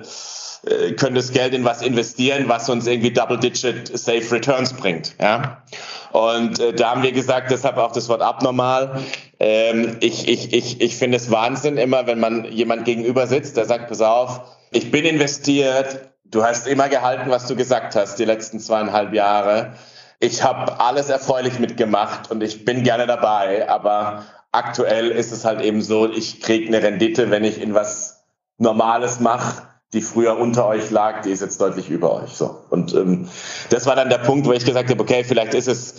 äh, 0.66 0.92
können 0.92 1.14
das 1.14 1.32
Geld 1.32 1.54
in 1.54 1.64
was 1.64 1.82
investieren, 1.82 2.48
was 2.48 2.68
uns 2.68 2.86
irgendwie 2.86 3.12
Double-Digit 3.12 3.96
Safe 3.96 4.30
Returns 4.32 4.72
bringt. 4.72 5.14
Ja? 5.20 5.62
Und 6.10 6.58
äh, 6.58 6.72
da 6.72 6.90
haben 6.90 7.02
wir 7.02 7.12
gesagt, 7.12 7.50
deshalb 7.50 7.76
auch 7.76 7.92
das 7.92 8.08
Wort 8.08 8.22
abnormal. 8.22 9.00
Ähm, 9.38 9.98
ich 10.00 10.26
ich, 10.26 10.52
ich, 10.52 10.80
ich 10.80 10.96
finde 10.96 11.16
es 11.16 11.30
Wahnsinn 11.30 11.76
immer, 11.76 12.06
wenn 12.06 12.18
man 12.18 12.44
jemand 12.44 12.84
gegenüber 12.84 13.26
sitzt, 13.26 13.56
der 13.56 13.66
sagt, 13.66 13.88
pass 13.88 14.00
auf, 14.00 14.40
ich 14.72 14.90
bin 14.90 15.04
investiert, 15.04 16.10
du 16.24 16.42
hast 16.42 16.66
immer 16.66 16.88
gehalten, 16.88 17.30
was 17.30 17.46
du 17.46 17.54
gesagt 17.54 17.94
hast, 17.94 18.18
die 18.18 18.24
letzten 18.24 18.58
zweieinhalb 18.58 19.14
Jahre. 19.14 19.74
Ich 20.18 20.42
habe 20.42 20.80
alles 20.80 21.08
erfreulich 21.08 21.60
mitgemacht 21.60 22.32
und 22.32 22.42
ich 22.42 22.64
bin 22.64 22.82
gerne 22.82 23.06
dabei, 23.06 23.68
aber 23.68 24.24
aktuell 24.50 25.10
ist 25.10 25.30
es 25.30 25.44
halt 25.44 25.60
eben 25.60 25.82
so, 25.82 26.10
ich 26.10 26.40
kriege 26.40 26.66
eine 26.66 26.82
Rendite, 26.82 27.30
wenn 27.30 27.44
ich 27.44 27.60
in 27.60 27.74
was 27.74 28.24
Normales 28.58 29.20
mache 29.20 29.67
die 29.92 30.02
früher 30.02 30.38
unter 30.38 30.66
euch 30.66 30.90
lag, 30.90 31.22
die 31.22 31.30
ist 31.30 31.40
jetzt 31.40 31.60
deutlich 31.60 31.88
über 31.88 32.22
euch. 32.22 32.30
So. 32.30 32.56
Und 32.70 32.94
ähm, 32.94 33.28
das 33.70 33.86
war 33.86 33.96
dann 33.96 34.10
der 34.10 34.18
Punkt, 34.18 34.46
wo 34.46 34.52
ich 34.52 34.64
gesagt 34.64 34.90
habe, 34.90 35.00
okay, 35.02 35.24
vielleicht 35.24 35.54
ist 35.54 35.68
es 35.68 35.94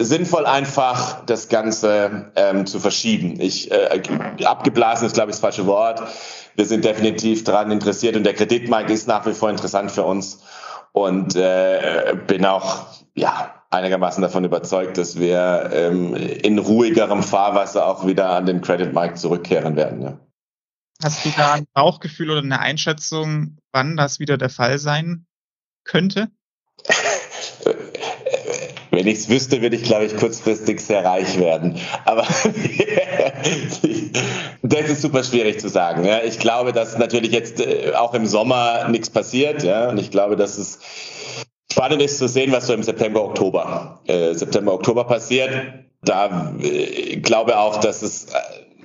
sinnvoll 0.00 0.46
einfach 0.46 1.24
das 1.26 1.48
Ganze 1.48 2.30
ähm, 2.36 2.66
zu 2.66 2.78
verschieben. 2.78 3.40
Ich 3.40 3.70
äh, 3.72 4.00
abgeblasen 4.44 5.06
ist, 5.06 5.14
glaube 5.14 5.30
ich, 5.30 5.36
das 5.36 5.40
falsche 5.40 5.66
Wort. 5.66 6.00
Wir 6.54 6.64
sind 6.64 6.84
definitiv 6.84 7.44
daran 7.44 7.70
interessiert 7.72 8.16
und 8.16 8.24
der 8.24 8.34
Kreditmarkt 8.34 8.90
ist 8.90 9.08
nach 9.08 9.26
wie 9.26 9.32
vor 9.32 9.50
interessant 9.50 9.90
für 9.90 10.04
uns 10.04 10.40
und 10.92 11.34
äh, 11.34 12.16
bin 12.26 12.44
auch 12.44 12.86
ja 13.14 13.54
einigermaßen 13.70 14.22
davon 14.22 14.44
überzeugt, 14.44 14.96
dass 14.96 15.18
wir 15.18 15.70
ähm, 15.72 16.14
in 16.14 16.58
ruhigerem 16.58 17.22
Fahrwasser 17.22 17.86
auch 17.86 18.06
wieder 18.06 18.30
an 18.30 18.46
den 18.46 18.60
Creditmarkt 18.60 19.18
zurückkehren 19.18 19.76
werden. 19.76 20.02
Ja. 20.02 20.18
Hast 21.02 21.24
du 21.24 21.30
da 21.36 21.52
ein 21.54 21.66
Bauchgefühl 21.74 22.30
oder 22.30 22.42
eine 22.42 22.58
Einschätzung, 22.58 23.58
wann 23.72 23.96
das 23.96 24.18
wieder 24.18 24.36
der 24.36 24.50
Fall 24.50 24.78
sein 24.78 25.26
könnte? 25.84 26.28
Wenn 28.90 29.06
ich 29.06 29.18
es 29.18 29.28
wüsste, 29.28 29.62
würde 29.62 29.76
ich, 29.76 29.84
glaube 29.84 30.06
ich, 30.06 30.16
kurzfristig 30.16 30.80
sehr 30.80 31.04
reich 31.04 31.38
werden. 31.38 31.78
Aber 32.04 32.22
das 34.62 34.90
ist 34.90 35.02
super 35.02 35.22
schwierig 35.22 35.60
zu 35.60 35.68
sagen. 35.68 36.04
Ja. 36.04 36.24
Ich 36.24 36.40
glaube, 36.40 36.72
dass 36.72 36.98
natürlich 36.98 37.30
jetzt 37.30 37.60
äh, 37.60 37.92
auch 37.94 38.14
im 38.14 38.26
Sommer 38.26 38.88
nichts 38.88 39.08
passiert. 39.10 39.62
Ja. 39.62 39.90
Und 39.90 39.98
ich 39.98 40.10
glaube, 40.10 40.34
dass 40.34 40.58
es 40.58 40.80
spannend 41.70 42.02
ist 42.02 42.18
zu 42.18 42.26
sehen, 42.26 42.50
was 42.50 42.66
so 42.66 42.72
im 42.72 42.82
September, 42.82 43.22
Oktober, 43.22 44.00
äh, 44.06 44.34
September, 44.34 44.74
Oktober 44.74 45.04
passiert. 45.04 45.84
Da 46.02 46.54
äh, 46.60 47.18
glaube 47.18 47.56
auch, 47.58 47.78
dass 47.78 48.02
es 48.02 48.24
äh, 48.24 48.28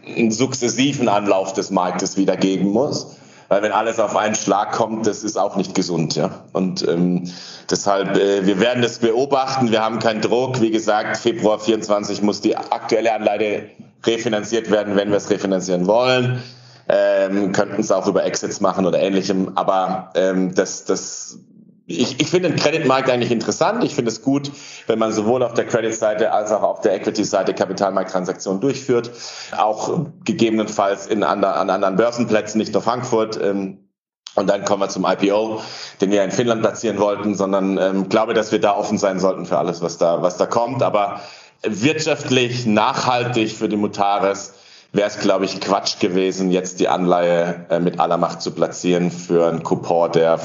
einen 0.05 0.31
sukzessiven 0.31 1.07
Anlauf 1.07 1.53
des 1.53 1.71
Marktes 1.71 2.17
wieder 2.17 2.37
geben 2.37 2.69
muss. 2.69 3.15
Weil 3.49 3.61
wenn 3.61 3.71
alles 3.71 3.99
auf 3.99 4.15
einen 4.15 4.35
Schlag 4.35 4.71
kommt, 4.71 5.05
das 5.05 5.23
ist 5.23 5.37
auch 5.37 5.55
nicht 5.55 5.75
gesund. 5.75 6.15
Ja? 6.15 6.43
Und 6.53 6.87
ähm, 6.87 7.29
deshalb, 7.69 8.17
äh, 8.17 8.45
wir 8.45 8.59
werden 8.59 8.81
das 8.81 8.99
beobachten. 8.99 9.71
Wir 9.71 9.83
haben 9.83 9.99
keinen 9.99 10.21
Druck. 10.21 10.61
Wie 10.61 10.71
gesagt, 10.71 11.17
Februar 11.17 11.59
24 11.59 12.21
muss 12.21 12.41
die 12.41 12.57
aktuelle 12.57 13.13
Anleihe 13.13 13.69
refinanziert 14.05 14.71
werden, 14.71 14.95
wenn 14.95 15.09
wir 15.09 15.17
es 15.17 15.29
refinanzieren 15.29 15.87
wollen. 15.87 16.41
Ähm, 16.89 17.51
könnten 17.51 17.79
es 17.79 17.91
auch 17.91 18.07
über 18.07 18.25
Exits 18.25 18.59
machen 18.59 18.85
oder 18.85 18.99
ähnlichem. 18.99 19.51
Aber 19.55 20.11
ähm, 20.15 20.55
das, 20.55 20.85
das 20.85 21.37
ich, 21.85 22.19
ich 22.21 22.29
finde 22.29 22.49
den 22.49 22.57
Creditmarkt 22.57 23.09
eigentlich 23.09 23.31
interessant. 23.31 23.83
Ich 23.83 23.93
finde 23.93 24.09
es 24.09 24.21
gut, 24.21 24.51
wenn 24.87 24.99
man 24.99 25.11
sowohl 25.11 25.43
auf 25.43 25.53
der 25.53 25.65
Credit-Seite 25.65 26.31
als 26.31 26.51
auch 26.51 26.63
auf 26.63 26.81
der 26.81 26.95
Equity-Seite 26.95 27.53
Kapitalmarkttransaktionen 27.53 28.61
durchführt. 28.61 29.11
Auch 29.57 30.05
gegebenenfalls 30.23 31.07
in 31.07 31.23
andre, 31.23 31.53
an 31.55 31.69
anderen 31.69 31.97
Börsenplätzen, 31.97 32.57
nicht 32.57 32.73
nur 32.73 32.81
Frankfurt. 32.81 33.39
Ähm, 33.41 33.89
und 34.35 34.49
dann 34.49 34.63
kommen 34.63 34.81
wir 34.81 34.89
zum 34.89 35.05
IPO, 35.05 35.61
den 35.99 36.11
wir 36.11 36.23
in 36.23 36.31
Finnland 36.31 36.61
platzieren 36.61 36.97
wollten, 36.99 37.35
sondern 37.35 37.77
ähm, 37.77 38.09
glaube, 38.09 38.33
dass 38.33 38.51
wir 38.51 38.59
da 38.59 38.75
offen 38.75 38.97
sein 38.97 39.19
sollten 39.19 39.45
für 39.45 39.57
alles, 39.57 39.81
was 39.81 39.97
da, 39.97 40.21
was 40.21 40.37
da 40.37 40.45
kommt. 40.45 40.81
Aber 40.81 41.21
wirtschaftlich, 41.63 42.65
nachhaltig 42.65 43.51
für 43.51 43.67
die 43.67 43.75
Mutares 43.75 44.53
wäre 44.93 45.07
es, 45.07 45.19
glaube 45.19 45.45
ich, 45.45 45.59
Quatsch 45.59 45.99
gewesen, 45.99 46.49
jetzt 46.49 46.79
die 46.79 46.87
Anleihe 46.87 47.65
äh, 47.69 47.79
mit 47.79 47.99
aller 47.99 48.17
Macht 48.17 48.41
zu 48.41 48.51
platzieren 48.51 49.11
für 49.11 49.47
einen 49.47 49.63
Coupon, 49.63 50.11
der 50.13 50.39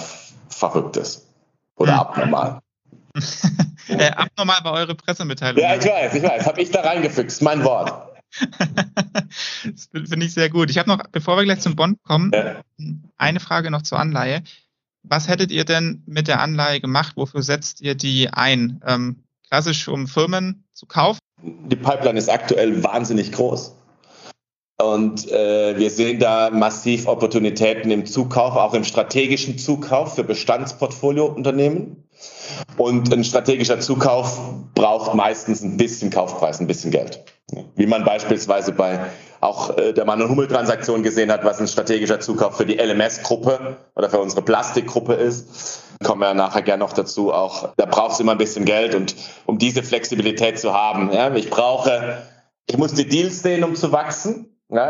verrückt 0.48 0.96
ist. 0.96 1.27
Oder 1.78 1.92
hm. 1.92 1.98
abnormal. 2.00 2.60
äh, 3.88 4.10
abnormal 4.10 4.58
war 4.62 4.72
eure 4.74 4.94
Pressemitteilung. 4.94 5.62
Ja, 5.62 5.74
ich 5.76 5.84
weiß, 5.84 6.14
ich 6.14 6.22
weiß. 6.22 6.46
Habe 6.46 6.60
ich 6.60 6.70
da 6.70 6.82
reingefixt, 6.82 7.42
mein 7.42 7.64
Wort. 7.64 7.92
das 9.64 9.88
finde 9.92 10.26
ich 10.26 10.34
sehr 10.34 10.50
gut. 10.50 10.70
Ich 10.70 10.78
habe 10.78 10.88
noch, 10.88 11.02
bevor 11.10 11.36
wir 11.36 11.44
gleich 11.44 11.60
zum 11.60 11.76
Bond 11.76 12.02
kommen, 12.02 12.30
ja. 12.34 12.60
eine 13.16 13.40
Frage 13.40 13.70
noch 13.70 13.82
zur 13.82 13.98
Anleihe. 13.98 14.42
Was 15.02 15.28
hättet 15.28 15.50
ihr 15.50 15.64
denn 15.64 16.02
mit 16.06 16.28
der 16.28 16.40
Anleihe 16.40 16.80
gemacht? 16.80 17.14
Wofür 17.16 17.42
setzt 17.42 17.80
ihr 17.80 17.94
die 17.94 18.28
ein? 18.30 18.80
Ähm, 18.86 19.24
klassisch, 19.48 19.88
um 19.88 20.06
Firmen 20.06 20.64
zu 20.74 20.86
kaufen? 20.86 21.20
Die 21.42 21.76
Pipeline 21.76 22.18
ist 22.18 22.28
aktuell 22.28 22.82
wahnsinnig 22.82 23.32
groß. 23.32 23.74
Und 24.80 25.30
äh, 25.32 25.76
wir 25.76 25.90
sehen 25.90 26.20
da 26.20 26.50
massiv 26.50 27.08
Opportunitäten 27.08 27.90
im 27.90 28.06
Zukauf, 28.06 28.54
auch 28.54 28.74
im 28.74 28.84
strategischen 28.84 29.58
Zukauf 29.58 30.14
für 30.14 30.22
Bestandsportfoliounternehmen. 30.22 32.04
Und 32.76 33.12
ein 33.12 33.24
strategischer 33.24 33.80
Zukauf 33.80 34.40
braucht 34.74 35.14
meistens 35.14 35.62
ein 35.62 35.76
bisschen 35.76 36.10
Kaufpreis, 36.10 36.60
ein 36.60 36.68
bisschen 36.68 36.92
Geld. 36.92 37.24
Wie 37.74 37.86
man 37.86 38.04
beispielsweise 38.04 38.72
bei 38.72 39.00
auch 39.40 39.76
äh, 39.76 39.92
der 39.92 40.04
Mann- 40.04 40.20
und 40.22 40.30
Hummel-Transaktion 40.30 41.02
gesehen 41.02 41.30
hat, 41.30 41.44
was 41.44 41.60
ein 41.60 41.68
strategischer 41.68 42.20
Zukauf 42.20 42.56
für 42.56 42.66
die 42.66 42.76
LMS-Gruppe 42.76 43.76
oder 43.94 44.10
für 44.10 44.18
unsere 44.18 44.42
Plastikgruppe 44.42 45.14
ist. 45.14 45.82
Kommen 46.04 46.20
wir 46.20 46.34
nachher 46.34 46.62
gerne 46.62 46.84
noch 46.84 46.92
dazu. 46.92 47.32
Auch 47.32 47.74
da 47.76 47.86
braucht 47.86 48.12
es 48.12 48.20
immer 48.20 48.32
ein 48.32 48.38
bisschen 48.38 48.64
Geld 48.64 48.94
und 48.94 49.14
um 49.46 49.58
diese 49.58 49.82
Flexibilität 49.82 50.58
zu 50.58 50.72
haben. 50.72 51.12
Ja, 51.12 51.34
ich 51.34 51.50
brauche, 51.50 52.18
ich 52.66 52.76
muss 52.76 52.94
die 52.94 53.08
Deals 53.08 53.42
sehen, 53.42 53.64
um 53.64 53.74
zu 53.74 53.92
wachsen. 53.92 54.47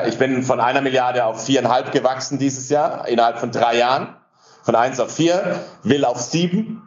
Ich 0.08 0.18
bin 0.18 0.42
von 0.42 0.60
einer 0.60 0.80
Milliarde 0.80 1.24
auf 1.24 1.44
viereinhalb 1.44 1.92
gewachsen 1.92 2.38
dieses 2.38 2.68
Jahr, 2.68 3.06
innerhalb 3.06 3.38
von 3.38 3.52
drei 3.52 3.76
Jahren. 3.76 4.16
Von 4.64 4.74
eins 4.74 4.98
auf 4.98 5.14
vier, 5.14 5.60
will 5.84 6.04
auf 6.04 6.20
sieben. 6.20 6.82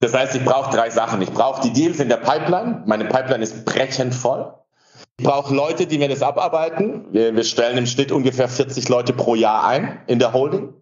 Das 0.00 0.12
heißt, 0.12 0.34
ich 0.34 0.44
brauche 0.44 0.70
drei 0.70 0.90
Sachen. 0.90 1.22
Ich 1.22 1.32
brauche 1.32 1.62
die 1.62 1.72
Deals 1.72 1.98
in 2.00 2.10
der 2.10 2.18
Pipeline. 2.18 2.82
Meine 2.86 3.06
Pipeline 3.06 3.42
ist 3.42 3.64
brechend 3.64 4.14
voll. 4.14 4.52
Ich 5.18 5.24
brauche 5.24 5.54
Leute, 5.54 5.86
die 5.86 5.96
mir 5.96 6.08
das 6.08 6.22
abarbeiten. 6.22 7.06
Wir, 7.12 7.34
wir 7.34 7.44
stellen 7.44 7.78
im 7.78 7.86
Schnitt 7.86 8.12
ungefähr 8.12 8.48
40 8.48 8.88
Leute 8.88 9.14
pro 9.14 9.34
Jahr 9.34 9.66
ein 9.66 10.00
in 10.06 10.18
der 10.18 10.34
Holding. 10.34 10.74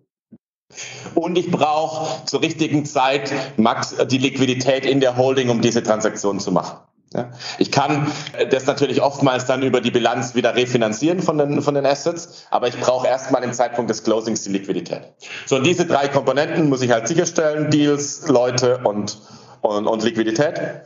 Und 1.15 1.39
ich 1.39 1.51
brauche 1.51 2.27
zur 2.27 2.43
richtigen 2.43 2.87
Zeit 2.87 3.33
max 3.57 3.95
die 4.09 4.19
Liquidität 4.19 4.85
in 4.85 5.01
der 5.01 5.17
Holding, 5.17 5.51
um 5.51 5.61
diese 5.61 5.83
Transaktion 5.83 6.41
zu 6.41 6.51
machen. 6.51 6.79
Ja. 7.13 7.31
Ich 7.59 7.71
kann 7.71 8.07
das 8.51 8.67
natürlich 8.67 9.03
oftmals 9.03 9.47
dann 9.47 9.63
über 9.63 9.81
die 9.81 9.91
Bilanz 9.91 10.35
wieder 10.35 10.57
refinanzieren 10.57 11.21
von 11.21 11.39
den, 11.39 11.63
von 11.63 11.75
den 11.75 11.87
Assets, 11.87 12.47
aber 12.51 12.69
ich 12.69 12.79
brauche 12.79 13.07
erstmal 13.07 13.43
im 13.43 13.53
Zeitpunkt 13.53 13.91
des 13.91 14.05
Closings 14.05 14.43
die 14.43 14.51
Liquidität. 14.51 15.13
So, 15.47 15.57
und 15.57 15.65
diese 15.65 15.87
drei 15.87 16.09
Komponenten 16.09 16.69
muss 16.69 16.83
ich 16.83 16.91
halt 16.91 17.09
sicherstellen, 17.09 17.71
Deals, 17.71 18.29
Leute 18.29 18.79
und, 18.85 19.19
und, 19.61 19.87
und 19.87 20.03
Liquidität. 20.03 20.83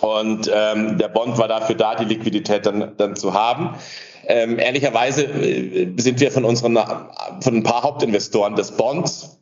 Und 0.00 0.50
ähm, 0.52 0.98
der 0.98 1.08
Bond 1.08 1.38
war 1.38 1.48
dafür 1.48 1.74
da, 1.74 1.94
die 1.94 2.04
Liquidität 2.04 2.66
dann, 2.66 2.96
dann 2.96 3.16
zu 3.16 3.32
haben. 3.32 3.76
Ähm, 4.26 4.58
ehrlicherweise 4.58 5.24
äh, 5.24 5.92
sind 5.96 6.20
wir 6.20 6.30
von 6.30 6.44
unseren, 6.44 6.78
von 7.40 7.56
ein 7.56 7.62
paar 7.62 7.82
Hauptinvestoren 7.82 8.56
des 8.56 8.72
Bonds 8.72 9.38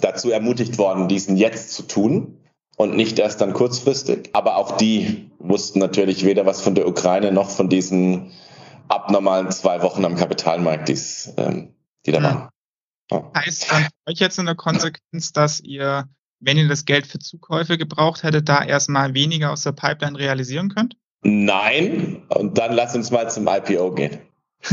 dazu 0.00 0.30
ermutigt 0.30 0.76
worden, 0.76 1.08
diesen 1.08 1.36
jetzt 1.36 1.72
zu 1.72 1.84
tun 1.84 2.43
und 2.76 2.96
nicht 2.96 3.18
erst 3.18 3.40
dann 3.40 3.52
kurzfristig. 3.52 4.30
Aber 4.32 4.56
auch 4.56 4.76
die 4.76 5.30
wussten 5.38 5.78
natürlich 5.78 6.24
weder 6.24 6.46
was 6.46 6.60
von 6.60 6.74
der 6.74 6.88
Ukraine 6.88 7.32
noch 7.32 7.50
von 7.50 7.68
diesen 7.68 8.32
abnormalen 8.88 9.50
zwei 9.50 9.82
Wochen 9.82 10.04
am 10.04 10.16
Kapitalmarkt, 10.16 10.88
die's, 10.88 11.32
ähm, 11.36 11.74
die 12.06 12.12
da 12.12 12.22
waren. 12.22 12.48
Ja. 13.10 13.30
Heißt 13.36 13.70
dann 13.70 13.82
für 13.82 13.90
euch 14.10 14.18
jetzt 14.18 14.38
in 14.38 14.46
der 14.46 14.54
Konsequenz, 14.54 15.32
dass 15.32 15.60
ihr, 15.60 16.08
wenn 16.40 16.56
ihr 16.56 16.68
das 16.68 16.84
Geld 16.84 17.06
für 17.06 17.18
Zukäufe 17.18 17.78
gebraucht 17.78 18.22
hättet, 18.22 18.48
da 18.48 18.62
erstmal 18.64 19.14
weniger 19.14 19.52
aus 19.52 19.62
der 19.62 19.72
Pipeline 19.72 20.18
realisieren 20.18 20.68
könnt? 20.70 20.96
Nein. 21.22 22.22
Und 22.28 22.58
dann 22.58 22.72
lass 22.74 22.94
uns 22.94 23.10
mal 23.10 23.30
zum 23.30 23.48
IPO 23.48 23.92
gehen. 23.92 24.18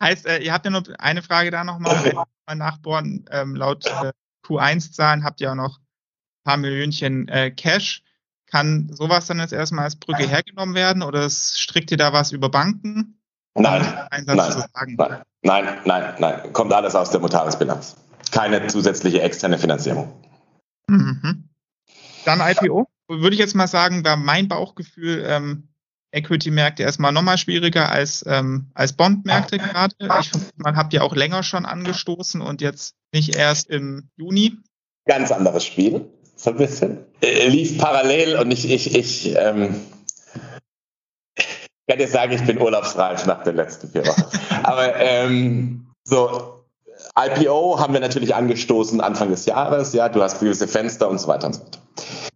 heißt, 0.00 0.26
äh, 0.26 0.38
ihr 0.38 0.52
habt 0.52 0.64
ja 0.64 0.70
nur 0.70 0.82
eine 0.98 1.22
Frage 1.22 1.50
da 1.50 1.64
nochmal 1.64 2.12
mal 2.46 2.54
nachbohren. 2.54 3.24
Ähm, 3.30 3.54
laut 3.54 3.86
äh, 3.86 4.12
Q1-Zahlen 4.44 5.24
habt 5.24 5.40
ihr 5.40 5.50
auch 5.50 5.56
noch 5.56 5.78
ein 5.78 6.44
paar 6.44 6.56
Millionchen 6.56 7.28
äh, 7.28 7.50
Cash. 7.50 8.02
Kann 8.46 8.88
sowas 8.92 9.26
dann 9.26 9.40
jetzt 9.40 9.52
erstmal 9.52 9.84
als 9.84 9.96
Brücke 9.96 10.28
hergenommen 10.28 10.74
werden 10.74 11.02
oder 11.02 11.28
strickt 11.28 11.90
ihr 11.90 11.96
da 11.96 12.12
was 12.12 12.32
über 12.32 12.50
Banken? 12.50 13.18
Nein, 13.56 13.82
nein, 14.10 14.24
nein, 14.26 15.24
nein, 15.42 15.78
nein, 15.84 16.14
nein, 16.18 16.52
kommt 16.52 16.72
alles 16.72 16.94
aus 16.94 17.10
der 17.10 17.20
Mutarisbilanz. 17.20 17.96
Keine 18.30 18.66
zusätzliche 18.66 19.22
externe 19.22 19.58
Finanzierung. 19.58 20.12
Mhm. 20.88 21.48
Dann 22.24 22.40
IPO? 22.40 22.86
Würde 23.08 23.34
ich 23.34 23.40
jetzt 23.40 23.54
mal 23.54 23.68
sagen, 23.68 24.04
war 24.04 24.16
mein 24.16 24.48
Bauchgefühl, 24.48 25.24
ähm, 25.26 25.68
Equity-Märkte 26.14 26.82
erstmal 26.82 27.12
nochmal 27.12 27.38
schwieriger 27.38 27.90
als, 27.90 28.24
ähm, 28.26 28.70
als 28.74 28.94
Bond-Märkte 28.94 29.58
gerade. 29.58 29.94
Ich 30.20 30.30
man 30.56 30.76
habt 30.76 30.92
ja 30.92 31.02
auch 31.02 31.14
länger 31.14 31.42
schon 31.42 31.66
angestoßen 31.66 32.40
und 32.40 32.60
jetzt 32.60 32.96
nicht 33.14 33.36
erst 33.36 33.70
im 33.70 34.10
Juni. 34.16 34.58
Ganz 35.06 35.32
anderes 35.32 35.64
Spiel, 35.64 36.04
so 36.36 36.50
ein 36.50 36.56
bisschen. 36.56 36.98
Äh, 37.22 37.48
lief 37.48 37.78
parallel 37.78 38.36
und 38.36 38.50
ich, 38.50 38.70
ich, 38.70 38.94
ich, 38.94 39.34
ähm, 39.36 39.80
kann 41.88 41.98
dir 41.98 42.08
sagen, 42.08 42.32
ich 42.32 42.44
bin 42.44 42.60
urlaubsreif 42.60 43.26
nach 43.26 43.42
den 43.44 43.56
letzten 43.56 43.88
vier 43.88 44.06
Wochen. 44.06 44.24
Aber 44.62 44.96
ähm, 44.96 45.86
so, 46.04 46.64
IPO 47.18 47.78
haben 47.78 47.92
wir 47.92 48.00
natürlich 48.00 48.34
angestoßen 48.34 49.00
Anfang 49.00 49.30
des 49.30 49.46
Jahres. 49.46 49.92
Ja, 49.92 50.08
du 50.08 50.22
hast 50.22 50.40
gewisse 50.40 50.66
Fenster 50.66 51.08
und 51.08 51.18
so 51.18 51.28
weiter 51.28 51.46
und 51.46 51.54
so 51.54 51.60
weiter. 51.60 51.78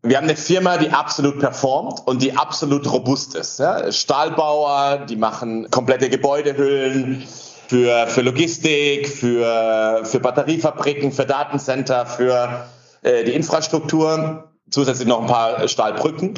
Wir 0.02 0.16
haben 0.16 0.25
eine 0.25 0.37
Firma, 0.37 0.76
die 0.76 0.90
absolut 0.90 1.40
performt 1.40 2.06
und 2.06 2.23
die 2.23 2.37
absolut 2.37 2.90
robust 2.90 3.35
ist. 3.35 3.58
Ja? 3.58 3.90
Stahlbauer, 3.90 5.06
die 5.08 5.16
machen 5.16 5.70
komplette 5.70 6.08
Gebäudehüllen 6.08 7.26
für, 7.68 8.06
für 8.06 8.22
Logistik, 8.22 9.08
für, 9.08 10.00
für 10.04 10.20
Batteriefabriken, 10.20 11.12
für 11.12 11.26
Datencenter, 11.26 12.06
für 12.06 12.66
äh, 13.02 13.25
die 13.25 13.34
Infrastruktur, 13.34 14.50
zusätzlich 14.70 15.06
noch 15.06 15.20
ein 15.20 15.26
paar 15.26 15.68
Stahlbrücken. 15.68 16.34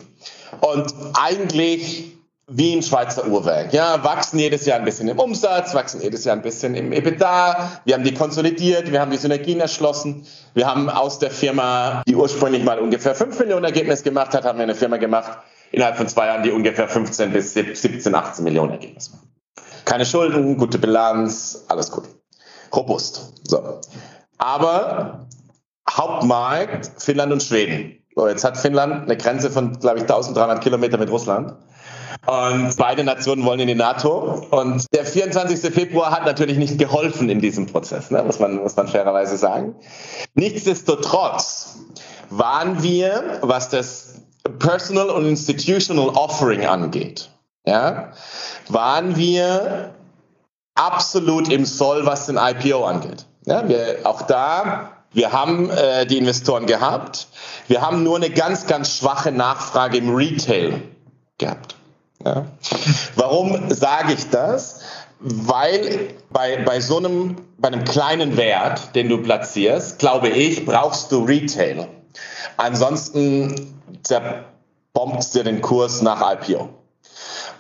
Und 0.60 0.92
eigentlich 1.14 2.16
wie 2.52 2.74
ein 2.74 2.82
Schweizer 2.82 3.28
Uhrwerk. 3.28 3.72
Ja, 3.72 4.02
wachsen 4.02 4.40
jedes 4.40 4.66
Jahr 4.66 4.80
ein 4.80 4.84
bisschen 4.84 5.06
im 5.06 5.20
Umsatz, 5.20 5.72
wachsen 5.72 6.00
jedes 6.02 6.24
Jahr 6.24 6.34
ein 6.34 6.42
bisschen 6.42 6.74
im 6.74 6.92
EBITDA. 6.92 7.80
Wir 7.84 7.94
haben 7.94 8.02
die 8.02 8.12
konsolidiert, 8.12 8.90
wir 8.90 9.00
haben 9.00 9.12
die 9.12 9.18
Synergien 9.18 9.60
erschlossen. 9.60 10.26
Wir 10.54 10.66
haben 10.66 10.90
aus 10.90 11.20
der 11.20 11.30
Firma, 11.30 12.02
die 12.08 12.16
ursprünglich 12.16 12.64
mal 12.64 12.80
ungefähr 12.80 13.14
5 13.14 13.38
Millionen 13.38 13.66
Ergebnis 13.66 14.02
gemacht 14.02 14.34
hat, 14.34 14.44
haben 14.44 14.58
wir 14.58 14.64
eine 14.64 14.74
Firma 14.74 14.96
gemacht, 14.96 15.38
innerhalb 15.70 15.96
von 15.96 16.08
zwei 16.08 16.26
Jahren, 16.26 16.42
die 16.42 16.50
ungefähr 16.50 16.88
15 16.88 17.30
bis 17.30 17.54
17, 17.54 18.12
18 18.12 18.42
Millionen 18.42 18.72
Ergebnis 18.72 19.12
macht. 19.12 19.29
Keine 19.84 20.06
Schulden, 20.06 20.56
gute 20.56 20.78
Bilanz, 20.78 21.64
alles 21.68 21.90
gut. 21.90 22.04
Robust. 22.74 23.32
So. 23.44 23.80
Aber 24.38 25.26
Hauptmarkt 25.88 26.90
Finnland 27.02 27.32
und 27.32 27.42
Schweden. 27.42 28.02
So, 28.14 28.28
jetzt 28.28 28.44
hat 28.44 28.56
Finnland 28.56 29.04
eine 29.04 29.16
Grenze 29.16 29.50
von, 29.50 29.78
glaube 29.78 29.98
ich, 29.98 30.02
1300 30.02 30.62
Kilometer 30.62 30.98
mit 30.98 31.10
Russland. 31.10 31.54
Und 32.26 32.76
beide 32.76 33.02
Nationen 33.02 33.44
wollen 33.44 33.60
in 33.60 33.68
die 33.68 33.74
NATO. 33.74 34.46
Und 34.50 34.84
der 34.92 35.04
24. 35.04 35.72
Februar 35.72 36.10
hat 36.10 36.26
natürlich 36.26 36.58
nicht 36.58 36.78
geholfen 36.78 37.30
in 37.30 37.40
diesem 37.40 37.66
Prozess, 37.66 38.10
ne? 38.10 38.22
muss, 38.22 38.38
man, 38.38 38.56
muss 38.56 38.76
man 38.76 38.88
fairerweise 38.88 39.36
sagen. 39.36 39.74
Nichtsdestotrotz 40.34 41.78
waren 42.28 42.82
wir, 42.82 43.38
was 43.42 43.68
das 43.68 44.20
Personal 44.58 45.10
und 45.10 45.26
Institutional 45.26 46.10
Offering 46.10 46.66
angeht, 46.66 47.30
ja, 47.66 48.12
waren 48.68 49.16
wir 49.16 49.94
absolut 50.74 51.50
im 51.50 51.64
Soll, 51.64 52.06
was 52.06 52.26
den 52.26 52.38
IPO 52.38 52.84
angeht. 52.84 53.26
Ja, 53.46 53.68
wir, 53.68 54.00
auch 54.04 54.22
da, 54.22 54.90
wir 55.12 55.32
haben 55.32 55.70
äh, 55.70 56.06
die 56.06 56.18
Investoren 56.18 56.66
gehabt. 56.66 57.28
Wir 57.68 57.82
haben 57.82 58.02
nur 58.02 58.16
eine 58.16 58.30
ganz, 58.30 58.66
ganz 58.66 58.96
schwache 58.96 59.32
Nachfrage 59.32 59.98
im 59.98 60.14
Retail 60.14 60.82
gehabt. 61.38 61.74
Ja. 62.24 62.46
Warum 63.16 63.70
sage 63.70 64.12
ich 64.12 64.28
das? 64.30 64.80
Weil 65.20 66.14
bei, 66.30 66.62
bei 66.64 66.80
so 66.80 66.98
einem, 66.98 67.36
bei 67.58 67.68
einem 67.68 67.84
kleinen 67.84 68.36
Wert, 68.36 68.94
den 68.94 69.08
du 69.08 69.18
platzierst, 69.22 69.98
glaube 69.98 70.28
ich, 70.28 70.64
brauchst 70.64 71.12
du 71.12 71.24
Retail. 71.24 71.88
Ansonsten 72.56 73.74
zerbombst 74.02 75.34
dir 75.34 75.44
den 75.44 75.60
Kurs 75.60 76.02
nach 76.02 76.22
IPO. 76.32 76.68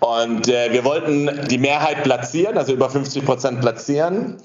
Und 0.00 0.48
äh, 0.48 0.72
wir 0.72 0.84
wollten 0.84 1.46
die 1.48 1.58
Mehrheit 1.58 2.02
platzieren, 2.02 2.56
also 2.56 2.72
über 2.72 2.88
50 2.88 3.24
Prozent 3.24 3.60
platzieren 3.60 4.38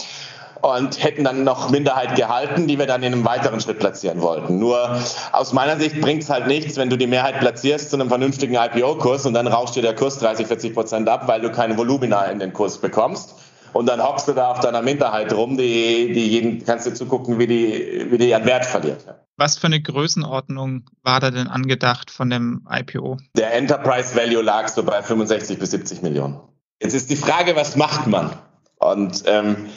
und 0.62 1.04
hätten 1.04 1.24
dann 1.24 1.44
noch 1.44 1.70
Minderheit 1.70 2.16
gehalten, 2.16 2.68
die 2.68 2.80
wir 2.80 2.88
dann 2.88 3.04
in 3.04 3.14
einem 3.14 3.26
weiteren 3.26 3.60
Schritt 3.62 3.80
platzieren 3.80 4.22
wollten. 4.22 4.60
Nur 4.60 5.00
aus 5.32 5.54
meiner 5.54 5.78
Sicht 5.78 6.02
bringt 6.02 6.24
es 6.24 6.30
halt 6.30 6.48
nichts, 6.48 6.78
wenn 6.78 6.90
du 6.90 6.98
die 6.98 7.08
Mehrheit 7.08 7.40
platzierst 7.40 7.90
zu 7.90 7.98
einem 7.98 8.10
vernünftigen 8.10 8.56
IPO-Kurs 8.56 9.26
und 9.26 9.34
dann 9.34 9.48
rauscht 9.48 9.76
dir 9.76 9.84
der 9.84 9.96
Kurs 9.96 10.20
30, 10.20 10.48
40 10.48 10.74
Prozent 10.74 11.08
ab, 11.08 11.28
weil 11.28 11.42
du 11.42 11.52
keine 11.52 11.78
Volumina 11.78 12.26
in 12.26 12.40
den 12.40 12.52
Kurs 12.52 12.78
bekommst. 12.80 13.36
Und 13.74 13.88
dann 13.88 14.02
hockst 14.02 14.28
du 14.28 14.32
da 14.32 14.52
auf 14.52 14.62
deiner 14.62 14.82
Minderheit 14.82 15.34
rum, 15.34 15.58
die, 15.58 16.14
die 16.14 16.28
jeden, 16.30 16.66
kannst 16.66 16.88
du 16.88 16.94
zugucken, 16.94 17.38
wie 17.40 17.48
die, 17.48 18.08
wie 18.10 18.18
die 18.18 18.30
ihren 18.30 18.46
Wert 18.46 18.66
verliert. 18.66 19.04
Was 19.38 19.58
für 19.58 19.68
eine 19.68 19.82
Größenordnung 19.82 20.90
war 21.04 21.20
da 21.20 21.30
denn 21.30 21.48
angedacht 21.48 22.10
von 22.10 22.30
dem 22.30 22.66
IPO? 22.70 23.18
Der 23.36 23.54
Enterprise 23.54 24.16
Value 24.16 24.42
lag 24.42 24.70
so 24.70 24.84
bei 24.84 25.02
65 25.02 25.60
bis 25.60 25.72
70 25.72 26.02
Millionen. 26.04 26.40
Jetzt 26.82 26.94
ist 26.94 27.10
die 27.10 27.18
Frage, 27.18 27.56
was 27.56 27.76
macht 27.76 28.08
man? 28.08 28.32
Und 28.78 29.24
ähm, 29.26 29.70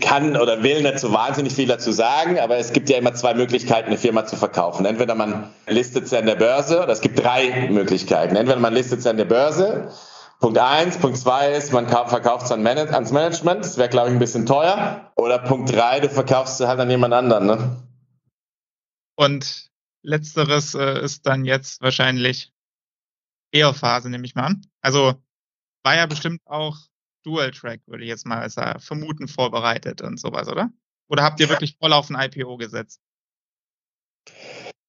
kann 0.00 0.36
oder 0.36 0.62
will 0.62 0.82
nicht 0.82 1.00
so 1.00 1.12
wahnsinnig 1.12 1.54
viel 1.54 1.66
dazu 1.66 1.92
sagen, 1.92 2.38
aber 2.38 2.56
es 2.56 2.72
gibt 2.72 2.88
ja 2.88 2.96
immer 2.96 3.14
zwei 3.14 3.34
Möglichkeiten, 3.34 3.88
eine 3.88 3.98
Firma 3.98 4.24
zu 4.24 4.36
verkaufen. 4.36 4.86
Entweder 4.86 5.14
man 5.14 5.50
listet 5.66 6.08
sie 6.08 6.16
an 6.16 6.26
der 6.26 6.36
Börse, 6.36 6.82
oder 6.82 6.92
es 6.92 7.00
gibt 7.00 7.22
drei 7.22 7.68
Möglichkeiten. 7.70 8.36
Entweder 8.36 8.60
man 8.60 8.72
listet 8.72 9.02
sie 9.02 9.10
an 9.10 9.16
der 9.16 9.24
Börse, 9.26 9.90
Punkt 10.42 10.58
eins, 10.58 10.98
Punkt 10.98 11.16
zwei 11.16 11.52
ist, 11.52 11.72
man 11.72 11.88
verkauft 11.88 12.46
es 12.46 12.52
an 12.52 12.64
Man 12.64 12.76
ans 12.76 13.12
Management, 13.12 13.64
das 13.64 13.78
wäre, 13.78 13.88
glaube 13.88 14.08
ich, 14.08 14.14
ein 14.14 14.18
bisschen 14.18 14.44
teuer. 14.44 15.12
Oder 15.14 15.38
Punkt 15.38 15.72
drei, 15.72 16.00
du 16.00 16.10
verkaufst 16.10 16.58
sie 16.58 16.66
halt 16.66 16.80
an 16.80 16.90
jemand 16.90 17.14
anderen. 17.14 17.46
Ne? 17.46 17.82
Und 19.14 19.70
letzteres 20.02 20.74
äh, 20.74 21.00
ist 21.00 21.26
dann 21.26 21.44
jetzt 21.44 21.80
wahrscheinlich 21.80 22.52
eher 23.52 23.72
Phase, 23.72 24.10
nehme 24.10 24.26
ich 24.26 24.34
mal 24.34 24.46
an. 24.46 24.66
Also 24.80 25.14
war 25.84 25.94
ja 25.94 26.06
bestimmt 26.06 26.40
auch 26.44 26.76
Dual-Track, 27.22 27.82
würde 27.86 28.02
ich 28.02 28.08
jetzt 28.08 28.26
mal 28.26 28.50
vermuten, 28.80 29.28
vorbereitet 29.28 30.02
und 30.02 30.18
sowas, 30.18 30.48
oder? 30.48 30.70
Oder 31.08 31.22
habt 31.22 31.38
ihr 31.38 31.50
wirklich 31.50 31.76
voll 31.78 31.92
auf 31.92 32.10
ein 32.10 32.20
IPO 32.20 32.56
gesetzt? 32.56 33.00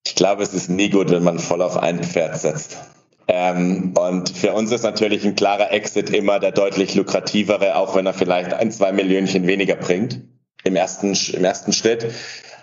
Ich 0.07 0.15
glaube, 0.15 0.41
es 0.41 0.55
ist 0.55 0.69
nie 0.69 0.89
gut, 0.89 1.11
wenn 1.11 1.23
man 1.23 1.37
voll 1.37 1.61
auf 1.61 1.77
ein 1.77 2.03
Pferd 2.03 2.39
setzt. 2.39 2.79
Ähm, 3.27 3.93
und 3.97 4.29
für 4.29 4.53
uns 4.53 4.71
ist 4.71 4.83
natürlich 4.83 5.25
ein 5.25 5.35
klarer 5.35 5.71
Exit 5.71 6.09
immer 6.09 6.39
der 6.39 6.51
deutlich 6.51 6.95
lukrativere, 6.95 7.75
auch 7.75 7.95
wenn 7.95 8.05
er 8.05 8.13
vielleicht 8.13 8.53
ein, 8.53 8.71
zwei 8.71 8.91
Millionchen 8.91 9.47
weniger 9.47 9.75
bringt 9.75 10.21
im 10.63 10.75
ersten, 10.75 11.15
im 11.33 11.45
ersten 11.45 11.73
Schritt. 11.73 12.13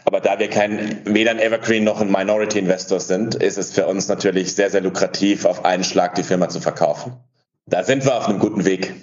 Aber 0.04 0.20
da 0.20 0.38
wir 0.38 0.48
kein, 0.48 1.04
weder 1.04 1.30
ein 1.30 1.38
Evergreen 1.38 1.84
noch 1.84 2.00
ein 2.00 2.10
Minority 2.10 2.58
Investor 2.58 3.00
sind, 3.00 3.34
ist 3.34 3.58
es 3.58 3.72
für 3.72 3.86
uns 3.86 4.08
natürlich 4.08 4.54
sehr, 4.54 4.70
sehr 4.70 4.80
lukrativ, 4.80 5.44
auf 5.44 5.64
einen 5.64 5.84
Schlag 5.84 6.14
die 6.14 6.22
Firma 6.22 6.48
zu 6.48 6.60
verkaufen. 6.60 7.16
Da 7.66 7.84
sind 7.84 8.04
wir 8.04 8.16
auf 8.16 8.26
einem 8.26 8.38
guten 8.38 8.64
Weg. 8.64 8.94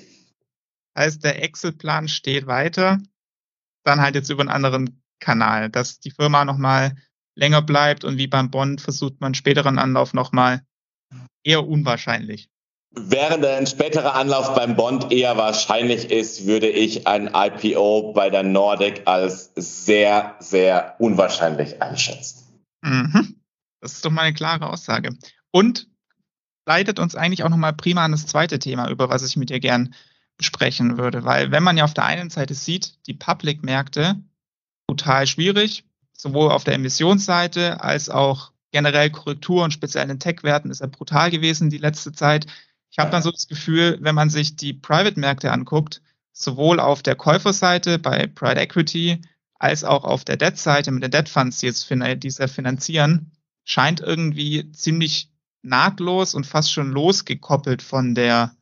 Heißt, 0.97 1.23
der 1.23 1.43
Excel-Plan 1.43 2.07
steht 2.07 2.47
weiter, 2.47 2.97
dann 3.83 4.01
halt 4.01 4.15
jetzt 4.15 4.29
über 4.29 4.41
einen 4.41 4.49
anderen 4.49 5.03
Kanal, 5.19 5.69
dass 5.69 5.99
die 5.99 6.11
Firma 6.11 6.43
nochmal 6.43 6.95
länger 7.35 7.61
bleibt 7.61 8.03
und 8.03 8.17
wie 8.17 8.27
beim 8.27 8.49
Bond 8.49 8.81
versucht 8.81 9.21
man 9.21 9.35
späteren 9.35 9.77
Anlauf 9.77 10.13
nochmal 10.13 10.61
eher 11.47 11.67
unwahrscheinlich. 11.67 12.49
Während 12.91 13.45
ein 13.45 13.67
späterer 13.67 14.15
Anlauf 14.15 14.55
beim 14.55 14.75
Bond 14.75 15.11
eher 15.11 15.37
wahrscheinlich 15.37 16.09
ist, 16.09 16.45
würde 16.45 16.67
ich 16.67 17.07
ein 17.07 17.29
IPO 17.33 18.13
bei 18.13 18.29
der 18.29 18.43
Nordic 18.43 19.03
als 19.05 19.51
sehr, 19.55 20.35
sehr 20.39 20.95
unwahrscheinlich 20.99 21.81
einschätzen. 21.81 22.63
Mhm. 22.81 23.35
Das 23.81 23.93
ist 23.93 24.05
doch 24.05 24.11
mal 24.11 24.23
eine 24.23 24.33
klare 24.33 24.69
Aussage. 24.69 25.09
Und 25.51 25.87
leitet 26.65 26.99
uns 26.99 27.15
eigentlich 27.15 27.43
auch 27.43 27.49
nochmal 27.49 27.73
prima 27.73 28.03
an 28.03 28.11
das 28.11 28.25
zweite 28.25 28.59
Thema 28.59 28.89
über, 28.89 29.09
was 29.09 29.23
ich 29.23 29.37
mit 29.37 29.49
dir 29.49 29.59
gern 29.59 29.93
besprechen 30.37 30.97
würde. 30.97 31.23
Weil 31.23 31.51
wenn 31.51 31.63
man 31.63 31.77
ja 31.77 31.83
auf 31.83 31.93
der 31.93 32.05
einen 32.05 32.29
Seite 32.29 32.53
sieht, 32.55 32.95
die 33.07 33.13
Public-Märkte 33.13 34.15
total 34.87 35.27
schwierig, 35.27 35.85
sowohl 36.13 36.51
auf 36.51 36.63
der 36.63 36.73
Emissionsseite 36.73 37.81
als 37.81 38.09
auch 38.09 38.51
generell 38.71 39.09
Korrekturen, 39.09 39.71
speziell 39.71 40.09
in 40.09 40.19
Tech-Werten, 40.19 40.71
ist 40.71 40.81
ja 40.81 40.87
brutal 40.87 41.31
gewesen 41.31 41.69
die 41.69 41.77
letzte 41.77 42.11
Zeit. 42.11 42.47
Ich 42.89 42.99
habe 42.99 43.11
dann 43.11 43.23
so 43.23 43.31
das 43.31 43.47
Gefühl, 43.47 43.97
wenn 44.01 44.15
man 44.15 44.29
sich 44.29 44.55
die 44.55 44.73
Private-Märkte 44.73 45.51
anguckt, 45.51 46.01
sowohl 46.33 46.79
auf 46.79 47.01
der 47.03 47.15
Käuferseite 47.15 47.99
bei 47.99 48.27
Private 48.27 48.61
Equity 48.61 49.21
als 49.55 49.83
auch 49.83 50.03
auf 50.03 50.23
der 50.23 50.37
Debt-Seite 50.37 50.91
mit 50.91 51.03
den 51.03 51.11
Debt 51.11 51.29
Funds, 51.29 51.59
die 51.59 51.67
jetzt 51.67 51.83
finanzieren, 51.83 53.31
scheint 53.63 53.99
irgendwie 53.99 54.71
ziemlich 54.71 55.31
nahtlos 55.63 56.33
und 56.33 56.45
fast 56.45 56.71
schon 56.71 56.91
losgekoppelt 56.91 57.81
von 57.81 58.15
der, 58.15 58.55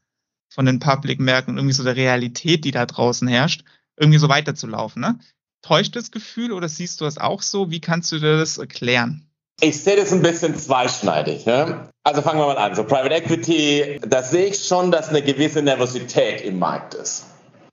von 0.50 0.66
den 0.66 0.80
Public-Märkten 0.80 1.54
und 1.54 1.58
irgendwie 1.58 1.76
so 1.76 1.84
der 1.84 1.96
Realität, 1.96 2.66
die 2.66 2.72
da 2.72 2.86
draußen 2.86 3.28
herrscht, 3.28 3.64
irgendwie 3.98 4.20
so 4.20 4.30
weiterzulaufen. 4.30 5.02
Ne? 5.02 5.20
Täuscht 5.62 5.96
das 5.96 6.12
Gefühl 6.12 6.52
oder 6.52 6.70
siehst 6.70 7.02
du 7.02 7.06
das 7.06 7.18
auch 7.18 7.42
so? 7.42 7.72
Wie 7.72 7.82
kannst 7.82 8.12
du 8.12 8.20
dir 8.20 8.38
das 8.38 8.58
erklären? 8.58 9.25
Ich 9.62 9.82
sehe 9.82 9.96
das 9.96 10.12
ein 10.12 10.22
bisschen 10.22 10.58
zweischneidig. 10.58 11.46
Ne? 11.46 11.90
Also 12.04 12.22
fangen 12.22 12.40
wir 12.40 12.48
mal 12.48 12.58
an. 12.58 12.76
So 12.76 12.84
Private 12.84 13.16
Equity, 13.16 14.00
da 14.06 14.22
sehe 14.22 14.48
ich 14.48 14.66
schon, 14.66 14.92
dass 14.92 15.10
eine 15.10 15.22
gewisse 15.22 15.62
Nervosität 15.62 16.42
im 16.42 16.60
Markt 16.60 16.94
ist. 16.94 17.26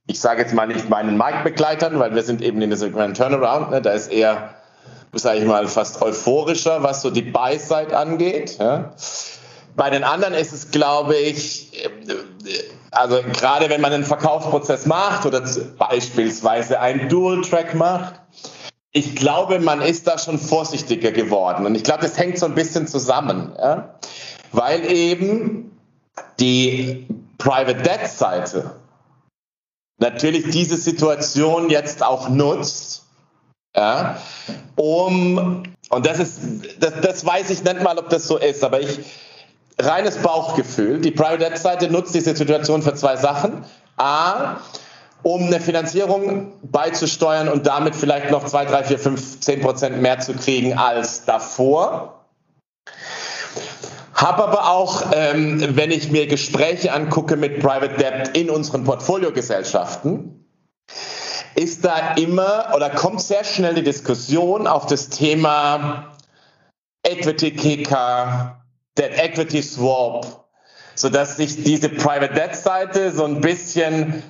Ich 0.07 0.19
sage 0.19 0.41
jetzt 0.41 0.53
mal 0.53 0.67
nicht 0.67 0.89
meinen 0.89 1.17
Marktbegleitern, 1.17 1.99
weil 1.99 2.15
wir 2.15 2.23
sind 2.23 2.41
eben 2.41 2.61
in 2.61 2.69
diesem 2.69 2.93
Turnaround. 2.93 3.71
Ne? 3.71 3.81
Da 3.81 3.91
ist 3.91 4.11
eher, 4.11 4.55
sage 5.13 5.39
ich 5.39 5.45
mal, 5.45 5.67
fast 5.67 6.01
euphorischer, 6.01 6.83
was 6.83 7.01
so 7.01 7.09
die 7.09 7.21
Buy-Side 7.21 7.95
angeht. 7.95 8.57
Ja? 8.59 8.93
Bei 9.75 9.89
den 9.89 10.03
anderen 10.03 10.33
ist 10.33 10.53
es, 10.53 10.71
glaube 10.71 11.15
ich, 11.15 11.71
also 12.91 13.21
gerade 13.33 13.69
wenn 13.69 13.81
man 13.81 13.91
einen 13.91 14.03
Verkaufsprozess 14.05 14.85
macht 14.85 15.25
oder 15.25 15.41
beispielsweise 15.77 16.79
einen 16.79 17.09
Dual-Track 17.09 17.75
macht, 17.75 18.22
ich 18.93 19.15
glaube, 19.15 19.59
man 19.59 19.81
ist 19.81 20.07
da 20.07 20.19
schon 20.19 20.37
vorsichtiger 20.37 21.11
geworden. 21.11 21.65
Und 21.65 21.75
ich 21.75 21.83
glaube, 21.83 22.03
das 22.03 22.17
hängt 22.17 22.37
so 22.37 22.45
ein 22.45 22.53
bisschen 22.53 22.87
zusammen, 22.87 23.51
ja? 23.57 23.95
weil 24.51 24.85
eben 24.89 25.75
die 26.39 27.07
Private 27.39 27.81
Debt 27.81 28.07
Seite 28.07 28.75
natürlich 29.97 30.49
diese 30.51 30.77
Situation 30.77 31.69
jetzt 31.69 32.03
auch 32.03 32.29
nutzt, 32.29 33.03
ja, 33.75 34.21
um, 34.75 35.63
und 35.89 36.05
das 36.05 36.19
ist, 36.19 36.39
das, 36.79 36.93
das 37.01 37.25
weiß 37.25 37.49
ich 37.49 37.63
nicht 37.63 37.81
mal, 37.81 37.97
ob 37.97 38.09
das 38.09 38.27
so 38.27 38.37
ist, 38.37 38.63
aber 38.63 38.79
ich, 38.79 38.99
reines 39.79 40.17
Bauchgefühl, 40.17 40.99
die 41.01 41.09
Private 41.09 41.39
Debt 41.39 41.57
Seite 41.57 41.89
nutzt 41.89 42.13
diese 42.13 42.35
Situation 42.35 42.83
für 42.83 42.93
zwei 42.93 43.15
Sachen. 43.15 43.65
A, 43.97 44.57
um 45.23 45.47
eine 45.47 45.61
Finanzierung 45.61 46.51
beizusteuern 46.61 47.47
und 47.47 47.65
damit 47.65 47.95
vielleicht 47.95 48.29
noch 48.29 48.45
2, 48.45 48.65
3, 48.65 48.83
4, 48.83 48.99
5, 48.99 49.39
10 49.39 49.61
Prozent 49.61 50.01
mehr 50.01 50.19
zu 50.19 50.33
kriegen 50.33 50.77
als 50.77 51.25
davor. 51.25 52.25
Habe 54.13 54.43
aber 54.43 54.69
auch, 54.69 55.11
ähm, 55.13 55.75
wenn 55.75 55.91
ich 55.91 56.11
mir 56.11 56.27
Gespräche 56.27 56.93
angucke 56.93 57.35
mit 57.35 57.61
Private 57.61 57.95
Debt 57.95 58.37
in 58.37 58.49
unseren 58.49 58.83
Portfoliogesellschaften, 58.83 60.45
ist 61.55 61.85
da 61.85 62.15
immer 62.15 62.71
oder 62.75 62.89
kommt 62.89 63.21
sehr 63.21 63.43
schnell 63.43 63.75
die 63.75 63.83
Diskussion 63.83 64.67
auf 64.67 64.85
das 64.87 65.09
Thema 65.09 66.15
Equity 67.03 67.51
Kicker, 67.51 68.63
Debt 68.97 69.17
Equity 69.17 69.61
Swap, 69.61 70.45
sodass 70.95 71.37
sich 71.37 71.63
diese 71.63 71.89
Private 71.89 72.33
Debt 72.33 72.55
Seite 72.55 73.11
so 73.11 73.25
ein 73.25 73.41
bisschen 73.41 74.23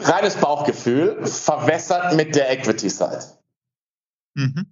reines 0.00 0.36
Bauchgefühl 0.36 1.26
verwässert 1.26 2.14
mit 2.14 2.34
der 2.34 2.50
Equity-Side. 2.50 3.20
Mhm. 4.34 4.66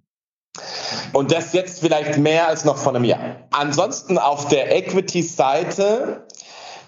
Und 1.13 1.31
das 1.31 1.53
jetzt 1.53 1.81
vielleicht 1.81 2.17
mehr 2.17 2.47
als 2.47 2.65
noch 2.65 2.77
vor 2.77 2.95
einem 2.95 3.03
Jahr. 3.03 3.47
Ansonsten 3.51 4.17
auf 4.17 4.47
der 4.47 4.75
Equity-Seite 4.75 6.25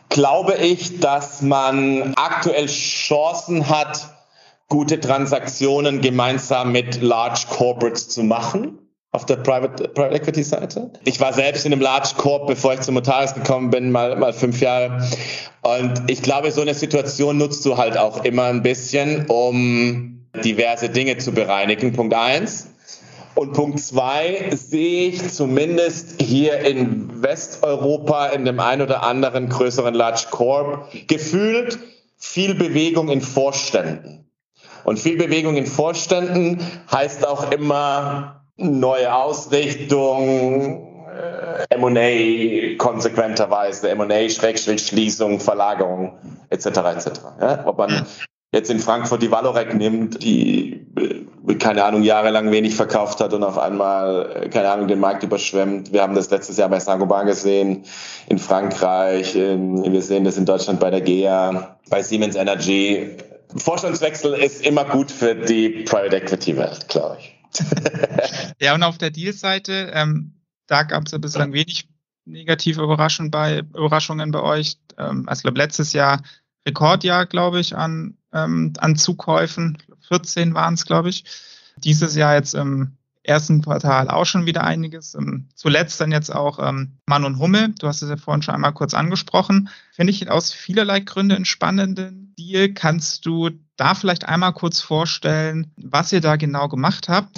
glaube 0.09 0.55
ich, 0.55 0.99
dass 0.99 1.41
man 1.41 2.13
aktuell 2.15 2.67
Chancen 2.67 3.69
hat, 3.69 4.15
gute 4.67 4.99
Transaktionen 4.99 6.01
gemeinsam 6.01 6.71
mit 6.71 7.01
Large 7.01 7.45
Corporates 7.49 8.09
zu 8.09 8.23
machen 8.23 8.88
auf 9.12 9.26
der 9.26 9.38
Private, 9.38 9.88
Private 9.89 10.15
Equity 10.15 10.43
Seite. 10.43 10.91
Ich 11.06 11.19
war 11.19 11.34
selbst 11.34 11.65
in 11.65 11.74
einem 11.74 11.82
Large 11.82 12.10
Corp, 12.17 12.48
bevor 12.48 12.74
ich 12.74 12.82
zu 12.82 12.91
Motaris 12.91 13.34
gekommen 13.34 13.72
bin, 13.72 13.91
mal, 13.91 14.15
mal 14.15 14.34
fünf 14.34 14.62
Jahre. 14.62 15.02
Und 15.62 16.04
ich 16.08 16.22
glaube, 16.22 16.52
so 16.52 16.62
eine 16.62 16.74
Situation 16.76 17.38
nutzt 17.38 17.65
du 17.65 17.78
halt 17.78 17.98
auch 17.98 18.24
immer 18.24 18.45
ein 18.45 18.62
bisschen, 18.62 19.26
um 19.28 20.28
diverse 20.43 20.89
Dinge 20.89 21.17
zu 21.17 21.32
bereinigen. 21.32 21.93
Punkt 21.93 22.13
eins. 22.13 22.67
Und 23.36 23.54
Punkt 23.54 23.80
zwei 23.80 24.50
sehe 24.52 25.10
ich 25.10 25.30
zumindest 25.30 26.22
hier 26.22 26.60
in 26.60 27.24
Westeuropa 27.24 28.28
in 28.28 28.45
dem 28.45 28.60
ein 28.60 28.82
oder 28.82 29.04
anderen 29.04 29.50
größeren 29.50 29.93
Large 29.93 30.26
Corp 30.30 30.91
gefühlt 31.08 31.80
viel 32.17 32.54
Bewegung 32.54 33.10
in 33.10 33.22
Vorständen. 33.22 34.30
Und 34.84 35.00
viel 35.00 35.17
Bewegung 35.17 35.56
in 35.56 35.65
Vorständen 35.65 36.60
heißt 36.91 37.26
auch 37.28 37.52
immer 37.52 38.38
neue 38.60 39.13
Ausrichtung, 39.13 41.06
äh, 41.10 41.76
M&A 41.76 42.78
konsequenterweise, 42.78 43.89
M&A, 43.89 44.30
Schrägstrich, 44.30 44.86
Schließung, 44.86 45.39
Verlagerung 45.39 46.17
etc. 46.50 46.65
etc. 46.65 47.10
Ja? 47.41 47.63
Ob 47.65 47.78
man 47.78 48.06
jetzt 48.52 48.69
in 48.69 48.80
Frankfurt 48.80 49.22
die 49.22 49.32
Valorec 49.32 49.74
nimmt, 49.74 50.24
die, 50.24 50.86
äh, 50.98 51.56
keine 51.56 51.84
Ahnung, 51.84 52.04
jahrelang 52.04 52.52
wenig 52.52 52.76
verkauft 52.76 53.22
hat 53.22 53.34
und 53.34 53.43
auf 53.43 53.58
einmal, 53.58 54.43
äh, 54.43 54.50
keine 54.50 54.69
Ahnung, 54.69 54.88
den 54.88 55.00
Markt 55.00 55.24
überschwemmt. 55.24 55.93
Wir 55.93 56.02
haben 56.02 56.15
das 56.15 56.30
letztes 56.30 56.58
Jahr 56.58 56.69
bei 56.69 56.80
Saint-Gobain 56.80 57.26
gesehen, 57.26 57.84
in 58.28 58.38
Frankreich, 58.38 59.36
wir 59.36 60.02
sehen 60.02 60.24
das 60.24 60.38
in 60.38 60.45
Deutschland 60.45 60.80
bei 60.80 60.91
der 60.91 61.02
GEA, 61.02 61.78
bei 61.89 62.04
Siemens 62.04 62.36
Energy. 62.36 63.17
Vorstandswechsel 63.56 64.34
ist 64.34 64.65
immer 64.65 64.86
gut 64.86 65.12
für 65.12 65.34
die 65.34 65.84
Private 65.84 66.17
Equity 66.17 66.56
Welt, 66.56 66.88
glaube 66.88 67.17
ich. 67.19 67.38
ja, 68.59 68.75
und 68.75 68.83
auf 68.83 68.97
der 68.97 69.09
Deal-Seite, 69.09 69.91
ähm, 69.93 70.33
da 70.67 70.83
gab 70.83 71.05
es 71.05 71.12
ja 71.12 71.17
bislang 71.17 71.53
wenig 71.53 71.88
negative 72.25 72.81
Überraschungen 72.81 73.31
bei, 73.31 73.59
Überraschungen 73.59 74.31
bei 74.31 74.41
euch. 74.41 74.77
Ähm, 74.97 75.27
also 75.27 75.39
ich 75.39 75.43
glaube, 75.43 75.57
letztes 75.57 75.93
Jahr 75.93 76.21
Rekordjahr, 76.67 77.25
glaube 77.25 77.59
ich, 77.59 77.75
an, 77.75 78.17
ähm, 78.33 78.73
an 78.77 78.95
Zukäufen. 78.95 79.77
14 80.07 80.53
waren 80.53 80.75
es, 80.75 80.85
glaube 80.85 81.09
ich. 81.09 81.23
Dieses 81.77 82.15
Jahr 82.15 82.35
jetzt 82.35 82.53
im 82.53 82.97
ersten 83.23 83.62
Quartal 83.62 84.10
auch 84.10 84.25
schon 84.25 84.45
wieder 84.45 84.63
einiges. 84.63 85.15
Ähm, 85.15 85.49
zuletzt 85.55 85.99
dann 85.99 86.12
jetzt 86.12 86.34
auch 86.34 86.60
ähm, 86.60 86.97
Mann 87.05 87.25
und 87.25 87.39
Hummel. 87.39 87.73
Du 87.79 87.88
hast 87.88 88.01
es 88.01 88.10
ja 88.10 88.17
vorhin 88.17 88.41
schon 88.41 88.55
einmal 88.55 88.73
kurz 88.73 88.93
angesprochen. 88.93 89.69
Finde 89.93 90.12
ich 90.12 90.29
aus 90.29 90.53
vielerlei 90.53 90.99
Gründen 91.01 91.36
einen 91.36 91.45
spannenden 91.45 92.34
Deal. 92.38 92.69
Kannst 92.73 93.25
du 93.25 93.51
da 93.75 93.95
vielleicht 93.95 94.25
einmal 94.25 94.53
kurz 94.53 94.82
vorstellen, 94.82 95.71
was 95.77 96.12
ihr 96.12 96.21
da 96.21 96.36
genau 96.36 96.67
gemacht 96.67 97.10
habt? 97.10 97.38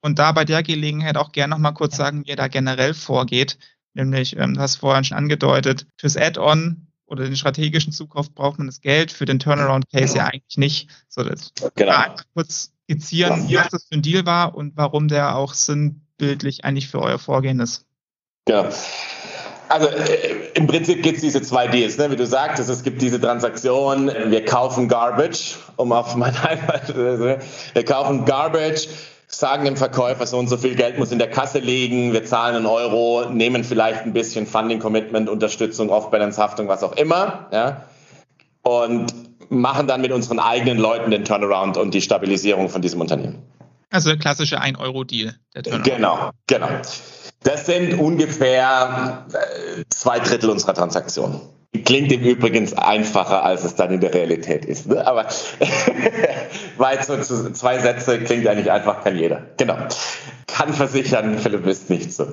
Und 0.00 0.18
da 0.18 0.32
bei 0.32 0.44
der 0.44 0.62
Gelegenheit 0.62 1.16
auch 1.16 1.32
gerne 1.32 1.50
nochmal 1.50 1.74
kurz 1.74 1.96
sagen, 1.96 2.24
wie 2.24 2.30
ihr 2.30 2.36
da 2.36 2.48
generell 2.48 2.94
vorgeht. 2.94 3.58
Nämlich, 3.94 4.36
ähm, 4.36 4.54
du 4.54 4.60
hast 4.60 4.76
vorhin 4.76 5.04
schon 5.04 5.16
angedeutet, 5.16 5.86
fürs 5.98 6.16
Add-on 6.16 6.88
oder 7.06 7.24
den 7.24 7.36
strategischen 7.36 7.92
Zukauf 7.92 8.32
braucht 8.32 8.58
man 8.58 8.68
das 8.68 8.80
Geld, 8.80 9.10
für 9.10 9.24
den 9.24 9.38
Turnaround-Case 9.38 10.16
ja 10.16 10.26
eigentlich 10.26 10.58
nicht. 10.58 10.90
So, 11.08 11.24
das 11.24 11.52
genau. 11.74 12.14
kurz 12.34 12.72
skizzieren, 12.88 13.48
was 13.52 13.68
das 13.68 13.84
für 13.84 13.96
ein 13.96 14.02
Deal 14.02 14.24
war 14.24 14.54
und 14.54 14.76
warum 14.76 15.08
der 15.08 15.36
auch 15.36 15.52
sinnbildlich 15.52 16.64
eigentlich 16.64 16.88
für 16.88 17.00
euer 17.00 17.18
Vorgehen 17.18 17.60
ist. 17.60 17.84
Genau. 18.46 18.68
Also 19.68 19.88
äh, 19.88 20.48
im 20.54 20.66
Prinzip 20.66 21.02
gibt 21.02 21.16
es 21.16 21.20
diese 21.20 21.42
zwei 21.42 21.68
Deals, 21.68 21.98
ne? 21.98 22.10
wie 22.10 22.16
du 22.16 22.26
sagtest, 22.26 22.70
es 22.70 22.82
gibt 22.82 23.02
diese 23.02 23.20
Transaktion, 23.20 24.10
wir 24.28 24.42
kaufen 24.46 24.88
Garbage, 24.88 25.56
um 25.76 25.92
auf 25.92 26.16
mein 26.16 26.42
Heimat, 26.42 26.96
wir 26.96 27.84
kaufen 27.84 28.24
Garbage, 28.24 28.88
sagen 29.26 29.66
dem 29.66 29.76
Verkäufer, 29.76 30.26
so 30.26 30.38
und 30.38 30.48
so 30.48 30.56
viel 30.56 30.74
Geld 30.74 30.98
muss 30.98 31.12
in 31.12 31.18
der 31.18 31.28
Kasse 31.28 31.58
liegen, 31.58 32.14
wir 32.14 32.24
zahlen 32.24 32.56
einen 32.56 32.64
Euro, 32.64 33.28
nehmen 33.28 33.62
vielleicht 33.62 34.04
ein 34.04 34.14
bisschen 34.14 34.46
Funding 34.46 34.78
Commitment, 34.78 35.28
Unterstützung, 35.28 35.90
Off-Balance-Haftung, 35.90 36.68
was 36.68 36.82
auch 36.82 36.96
immer, 36.96 37.48
ja, 37.52 37.84
und 38.62 39.27
machen 39.50 39.86
dann 39.86 40.00
mit 40.00 40.12
unseren 40.12 40.38
eigenen 40.38 40.78
Leuten 40.78 41.10
den 41.10 41.24
Turnaround 41.24 41.76
und 41.76 41.94
die 41.94 42.00
Stabilisierung 42.00 42.68
von 42.68 42.82
diesem 42.82 43.00
Unternehmen. 43.00 43.42
Also 43.90 44.10
der 44.10 44.18
klassische 44.18 44.60
1-Euro-Deal. 44.60 45.34
Genau, 45.82 46.30
genau. 46.46 46.68
Das 47.42 47.66
sind 47.66 47.98
ungefähr 47.98 49.26
äh, 49.32 49.84
zwei 49.88 50.18
Drittel 50.18 50.50
unserer 50.50 50.74
Transaktionen. 50.74 51.40
Klingt 51.84 52.10
im 52.12 52.22
Übrigen 52.22 52.72
einfacher, 52.78 53.44
als 53.44 53.62
es 53.62 53.74
dann 53.74 53.92
in 53.92 54.00
der 54.00 54.14
Realität 54.14 54.64
ist. 54.64 54.86
Ne? 54.86 55.06
Aber 55.06 55.28
zwei 56.78 57.78
Sätze 57.78 58.18
klingt 58.20 58.46
eigentlich 58.46 58.70
einfach, 58.70 59.04
kann 59.04 59.16
jeder. 59.16 59.42
Genau. 59.58 59.76
Kann 60.46 60.72
versichern, 60.72 61.38
Philipp 61.38 61.66
ist 61.66 61.90
nicht 61.90 62.10
so. 62.12 62.24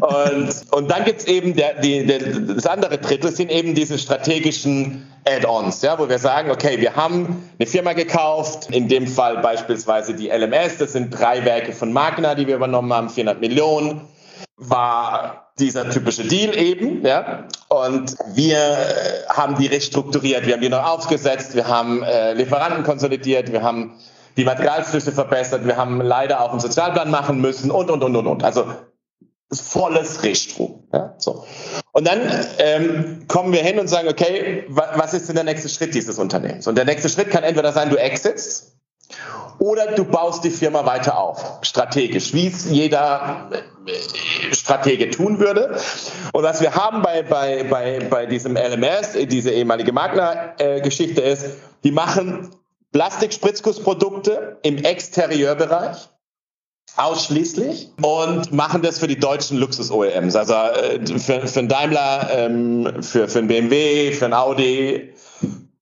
Und, 0.00 0.48
und 0.70 0.90
dann 0.90 1.04
gibt's 1.04 1.24
eben 1.24 1.56
der, 1.56 1.80
die, 1.80 2.06
der, 2.06 2.20
das 2.20 2.66
andere 2.66 2.98
Drittel 2.98 3.32
sind 3.32 3.50
eben 3.50 3.74
diese 3.74 3.98
strategischen 3.98 5.08
Add-ons, 5.24 5.82
ja, 5.82 5.98
wo 5.98 6.08
wir 6.08 6.20
sagen, 6.20 6.52
okay, 6.52 6.80
wir 6.80 6.94
haben 6.94 7.50
eine 7.58 7.66
Firma 7.66 7.94
gekauft, 7.94 8.70
in 8.70 8.88
dem 8.88 9.08
Fall 9.08 9.38
beispielsweise 9.38 10.14
die 10.14 10.28
LMS, 10.28 10.78
das 10.78 10.92
sind 10.92 11.10
drei 11.10 11.44
Werke 11.44 11.72
von 11.72 11.92
Magna, 11.92 12.36
die 12.36 12.46
wir 12.46 12.54
übernommen 12.54 12.92
haben, 12.92 13.08
400 13.10 13.40
Millionen 13.40 14.02
war 14.56 15.51
dieser 15.62 15.88
typische 15.90 16.24
Deal 16.24 16.56
eben, 16.56 17.04
ja. 17.06 17.46
Und 17.68 18.16
wir 18.34 18.58
äh, 18.58 19.28
haben 19.28 19.56
die 19.56 19.66
restrukturiert, 19.66 20.46
wir 20.46 20.54
haben 20.54 20.60
die 20.60 20.68
neu 20.68 20.80
aufgesetzt, 20.80 21.54
wir 21.54 21.68
haben 21.68 22.02
äh, 22.02 22.34
Lieferanten 22.34 22.84
konsolidiert, 22.84 23.52
wir 23.52 23.62
haben 23.62 23.98
die 24.36 24.44
Materialflüsse 24.44 25.12
verbessert, 25.12 25.66
wir 25.66 25.76
haben 25.76 26.00
leider 26.00 26.40
auch 26.40 26.50
einen 26.50 26.60
Sozialplan 26.60 27.10
machen 27.10 27.40
müssen 27.40 27.70
und, 27.70 27.90
und, 27.90 28.02
und, 28.02 28.16
und, 28.16 28.26
und. 28.26 28.44
Also 28.44 28.66
volles 29.52 30.22
Richtstrom. 30.22 30.84
Ja, 30.92 31.14
so. 31.18 31.46
Und 31.92 32.06
dann 32.06 32.20
ähm, 32.58 33.26
kommen 33.28 33.52
wir 33.52 33.62
hin 33.62 33.78
und 33.78 33.88
sagen, 33.88 34.08
okay, 34.08 34.64
wa 34.68 34.92
was 34.96 35.14
ist 35.14 35.28
denn 35.28 35.34
der 35.34 35.44
nächste 35.44 35.68
Schritt 35.68 35.94
dieses 35.94 36.18
Unternehmens? 36.18 36.66
Und 36.66 36.76
der 36.76 36.86
nächste 36.86 37.08
Schritt 37.08 37.30
kann 37.30 37.44
entweder 37.44 37.72
sein, 37.72 37.90
du 37.90 37.96
exitst 37.96 38.72
oder 39.62 39.92
du 39.92 40.04
baust 40.04 40.42
die 40.42 40.50
Firma 40.50 40.84
weiter 40.84 41.16
auf, 41.16 41.60
strategisch, 41.62 42.34
wie 42.34 42.48
es 42.48 42.68
jeder 42.68 43.48
äh, 43.86 44.52
Stratege 44.52 45.08
tun 45.10 45.38
würde. 45.38 45.76
Und 46.32 46.42
was 46.42 46.60
wir 46.60 46.74
haben 46.74 47.00
bei, 47.02 47.22
bei, 47.22 47.62
bei, 47.62 48.00
bei 48.10 48.26
diesem 48.26 48.56
LMS, 48.56 49.12
diese 49.28 49.52
ehemalige 49.52 49.92
Magna-Geschichte 49.92 51.20
ist, 51.20 51.46
die 51.84 51.92
machen 51.92 52.50
Plastikspritzgussprodukte 52.90 54.58
im 54.62 54.78
Exterieurbereich 54.78 56.08
ausschließlich 56.96 57.92
und 58.02 58.52
machen 58.52 58.82
das 58.82 58.98
für 58.98 59.06
die 59.06 59.18
deutschen 59.18 59.58
Luxus-OEMs. 59.58 60.34
Also 60.34 60.54
äh, 60.54 61.06
für, 61.20 61.46
für 61.46 61.58
einen 61.60 61.68
Daimler, 61.68 62.28
ähm, 62.32 63.02
für, 63.02 63.28
für 63.28 63.38
einen 63.38 63.48
BMW, 63.48 64.12
für 64.12 64.24
einen 64.24 64.34
Audi, 64.34 65.14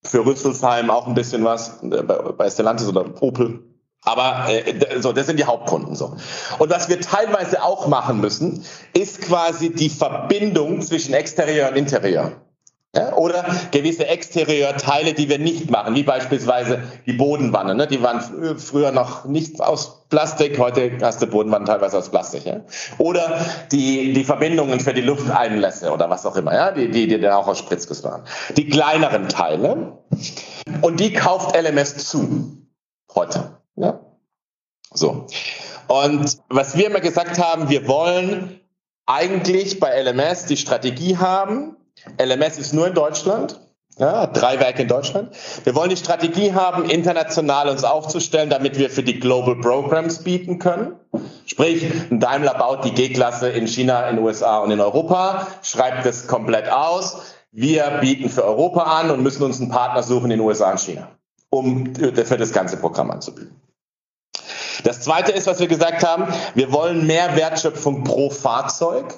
für 0.05 0.27
Rüsselsheim 0.27 0.91
auch 0.91 1.07
ein 1.07 1.15
bisschen 1.15 1.45
was, 1.45 1.83
äh, 1.83 2.03
bei, 2.03 2.19
bei 2.33 2.51
Stellantis 2.51 2.87
oder 2.87 3.07
Opel. 3.23 3.70
Aber 4.05 4.47
äh, 4.49 5.01
so, 5.01 5.13
das 5.13 5.27
sind 5.27 5.39
die 5.39 5.45
Hauptkunden 5.45 5.95
so. 5.95 6.17
Und 6.59 6.71
was 6.71 6.89
wir 6.89 7.01
teilweise 7.01 7.63
auch 7.63 7.87
machen 7.87 8.21
müssen, 8.21 8.65
ist 8.95 9.21
quasi 9.21 9.71
die 9.71 9.91
Verbindung 9.91 10.81
zwischen 10.81 11.15
Exterieur 11.15 11.69
und 11.69 11.77
Interieur. 11.77 12.33
Ja, 12.93 13.13
oder 13.13 13.45
gewisse 13.71 14.09
Exterieurteile, 14.09 15.15
die 15.15 15.29
wir 15.29 15.39
nicht 15.39 15.71
machen, 15.71 15.95
wie 15.95 16.03
beispielsweise 16.03 16.83
die 17.07 17.13
Bodenwanne. 17.13 17.77
Ne? 17.77 17.87
Die 17.87 18.03
waren 18.03 18.59
früher 18.59 18.91
noch 18.91 19.27
nicht 19.27 19.61
aus 19.61 20.09
Plastik, 20.09 20.59
heute 20.59 20.91
hast 21.01 21.23
du 21.23 21.29
Bodenwannen 21.29 21.67
teilweise 21.67 21.99
aus 21.99 22.09
Plastik. 22.09 22.47
Ja? 22.47 22.63
Oder 22.99 23.47
die, 23.71 24.13
die 24.13 24.25
Verbindungen 24.25 24.81
für 24.81 24.93
die 24.93 25.03
Lufteinlässe 25.03 25.93
oder 25.93 26.11
was 26.11 26.27
auch 26.27 26.35
immer, 26.35 26.53
ja? 26.53 26.73
die, 26.73 26.91
die, 26.91 27.07
die 27.07 27.21
dann 27.21 27.35
auch 27.35 27.47
aus 27.47 27.61
Spritzguss 27.61 28.03
waren. 28.03 28.25
Die 28.57 28.69
kleineren 28.69 29.29
Teile. 29.29 29.99
Und 30.83 30.99
die 30.99 31.13
kauft 31.13 31.57
LMS 31.57 32.09
zu. 32.09 32.57
Heute. 33.15 33.60
Ja? 33.81 34.01
So. 34.93 35.27
Und 35.89 36.39
was 36.49 36.77
wir 36.77 36.87
immer 36.87 37.01
gesagt 37.01 37.39
haben, 37.39 37.69
wir 37.69 37.89
wollen 37.89 38.61
eigentlich 39.07 39.81
bei 39.81 40.01
LMS 40.01 40.47
die 40.47 40.57
Strategie 40.57 41.17
haben, 41.17 41.77
LMS 42.21 42.59
ist 42.59 42.73
nur 42.73 42.87
in 42.87 42.95
Deutschland. 42.95 43.61
Ja, 43.99 44.27
drei 44.27 44.59
Werke 44.61 44.83
in 44.83 44.89
Deutschland. 44.89 45.37
Wir 45.65 45.75
wollen 45.75 45.91
die 45.91 45.97
Strategie 45.97 46.55
haben, 46.55 46.89
international 46.89 47.69
uns 47.69 47.85
aufzustellen, 47.85 48.49
damit 48.49 48.79
wir 48.79 48.89
für 48.89 49.03
die 49.03 49.21
Global 49.21 49.57
Programs 49.57 50.23
bieten 50.23 50.59
können. 50.59 50.95
Sprich, 51.45 51.85
ein 52.11 52.19
Daimler 52.19 52.55
baut 52.55 52.85
die 52.85 52.93
G-Klasse 52.93 53.51
in 53.51 53.67
China, 53.67 54.09
in 54.09 54.17
den 54.17 54.25
USA 54.25 54.61
und 54.61 54.71
in 54.71 54.81
Europa, 54.81 55.49
schreibt 55.63 56.07
das 56.07 56.29
komplett 56.29 56.71
aus. 56.71 57.35
Wir 57.53 57.99
bieten 58.01 58.31
für 58.31 58.45
Europa 58.45 58.85
an 58.85 59.11
und 59.11 59.23
müssen 59.23 59.43
uns 59.43 59.61
einen 59.61 59.71
Partner 59.71 60.03
suchen 60.03 60.31
in 60.31 60.39
den 60.39 60.41
USA 60.41 60.71
und 60.71 60.81
China, 60.81 61.09
um 61.51 61.95
für 61.95 62.13
das 62.13 62.53
ganze 62.53 62.79
Programm 62.79 63.11
anzubieten. 63.11 63.61
Das 64.85 65.01
zweite 65.01 65.33
ist, 65.33 65.47
was 65.47 65.61
wir 65.61 65.69
gesagt 65.69 66.05
haben, 66.05 66.27
wir 66.55 66.73
wollen 66.73 67.07
mehr 67.07 67.37
Wertschöpfung 67.37 68.05
pro 68.05 68.31
Fahrzeug. 68.31 69.15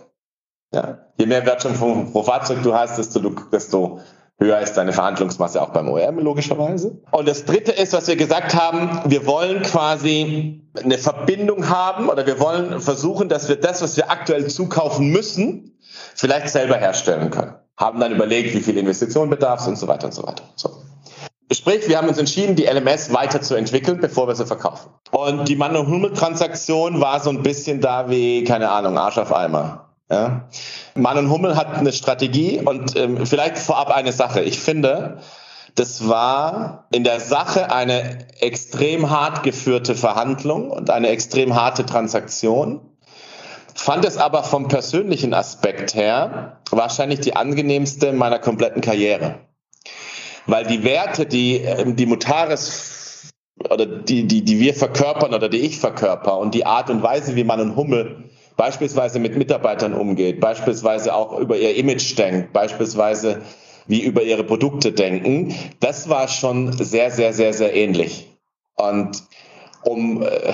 Ja. 0.75 0.99
Je 1.17 1.27
mehr 1.27 1.45
Wertschöpfung 1.45 2.13
pro 2.13 2.23
Fahrzeug 2.23 2.63
du 2.63 2.75
hast, 2.75 2.99
desto, 2.99 3.21
desto 3.21 4.01
höher 4.39 4.61
ist 4.61 4.75
deine 4.75 4.93
Verhandlungsmasse 4.93 5.61
auch 5.63 5.71
beim 5.71 5.89
OEM, 5.89 6.19
logischerweise. 6.19 6.99
Und 7.11 7.29
das 7.29 7.45
dritte 7.45 7.73
ist, 7.73 7.93
was 7.93 8.09
wir 8.09 8.17
gesagt 8.17 8.55
haben, 8.55 9.01
wir 9.11 9.27
wollen 9.27 9.63
quasi 9.63 10.63
eine 10.83 10.99
Verbindung 10.99 11.69
haben 11.69 12.09
oder 12.09 12.27
wir 12.27 12.41
wollen 12.41 12.81
versuchen, 12.81 13.29
dass 13.29 13.49
wir 13.49 13.57
das, 13.57 13.83
was 13.83 13.97
wir 13.97 14.11
aktuell 14.11 14.47
zukaufen 14.49 15.11
müssen, 15.11 15.79
vielleicht 16.15 16.49
selber 16.49 16.77
herstellen 16.77 17.31
können. 17.31 17.55
Haben 17.77 18.01
dann 18.01 18.13
überlegt, 18.13 18.55
wie 18.55 18.61
viel 18.61 18.77
Investition 18.77 19.31
bedarf 19.31 19.67
und 19.67 19.77
so 19.77 19.89
weiter 19.89 20.07
und 20.07 20.15
so 20.15 20.23
weiter. 20.25 20.45
So. 20.57 20.71
Sprich, 21.51 21.89
wir 21.89 21.99
haben 21.99 22.09
uns 22.09 22.19
entschieden, 22.19 22.57
die 22.57 22.65
LMS 22.65 23.13
weiterzuentwickeln, 23.13 24.01
bevor 24.01 24.29
wir 24.29 24.35
sie 24.35 24.47
verkaufen. 24.47 24.91
Und 25.11 25.49
die 25.49 25.57
Mann- 25.57 25.77
und 25.77 25.89
Hummel-Transaktion 25.89 27.01
war 27.01 27.21
so 27.21 27.31
ein 27.31 27.43
bisschen 27.43 27.81
da 27.81 28.09
wie, 28.09 28.45
keine 28.45 28.71
Ahnung, 28.71 28.97
Arsch 28.97 29.19
auf 29.19 29.33
Eimer. 29.33 29.91
Ja. 30.11 30.49
Mann 30.95 31.19
und 31.19 31.31
Hummel 31.31 31.57
hat 31.57 31.75
eine 31.75 31.93
Strategie 31.93 32.61
und 32.63 32.97
ähm, 32.97 33.27
vielleicht 33.27 33.59
vorab 33.59 33.91
eine 33.91 34.13
Sache. 34.13 34.43
Ich 34.43 34.61
finde, 34.61 35.19
das 35.75 36.07
war 36.07 36.87
in 36.93 37.03
der 37.03 37.19
Sache 37.21 37.73
eine 37.73 38.19
extrem 38.41 39.09
hart 39.09 39.43
geführte 39.43 39.95
Verhandlung 39.95 40.71
und 40.71 40.91
eine 40.91 41.09
extrem 41.09 41.55
harte 41.55 41.87
Transaktion. 41.87 42.81
Fand 43.75 44.05
es 44.05 44.19
aber 44.19 44.43
vom 44.43 44.69
persönlichen 44.69 45.33
Aspekt 45.33 45.95
her 45.95 46.59
wahrscheinlich 46.71 47.21
die 47.21 47.37
angenehmste 47.37 48.09
in 48.09 48.17
meiner 48.17 48.39
kompletten 48.39 48.83
Karriere. 48.83 49.37
Weil 50.47 50.67
die 50.67 50.85
Werte, 50.85 51.27
die 51.27 51.59
ähm, 51.59 51.97
die 51.97 52.07
Mutares 52.07 53.33
oder 53.71 53.87
die, 53.87 54.27
die, 54.27 54.43
die 54.43 54.59
wir 54.59 54.75
verkörpern 54.75 55.35
oder 55.35 55.49
die 55.49 55.61
ich 55.61 55.79
verkörper 55.79 56.39
und 56.39 56.55
die 56.55 56.67
Art 56.67 56.91
und 56.91 57.03
Weise, 57.03 57.37
wie 57.37 57.45
Mann 57.45 57.61
und 57.61 57.77
Hummel 57.77 58.31
beispielsweise 58.57 59.19
mit 59.19 59.37
Mitarbeitern 59.37 59.95
umgeht, 59.95 60.41
beispielsweise 60.41 61.15
auch 61.15 61.39
über 61.39 61.57
ihr 61.57 61.77
Image 61.77 62.19
denkt, 62.19 62.53
beispielsweise 62.53 63.43
wie 63.87 64.03
über 64.03 64.23
ihre 64.23 64.45
Produkte 64.45 64.93
denken, 64.93 65.55
das 65.81 66.09
war 66.09 66.29
schon 66.29 66.73
sehr, 66.73 67.11
sehr, 67.11 67.33
sehr, 67.33 67.53
sehr 67.53 67.75
ähnlich. 67.75 68.29
Und 68.75 69.25
um, 69.83 70.23
äh, 70.23 70.53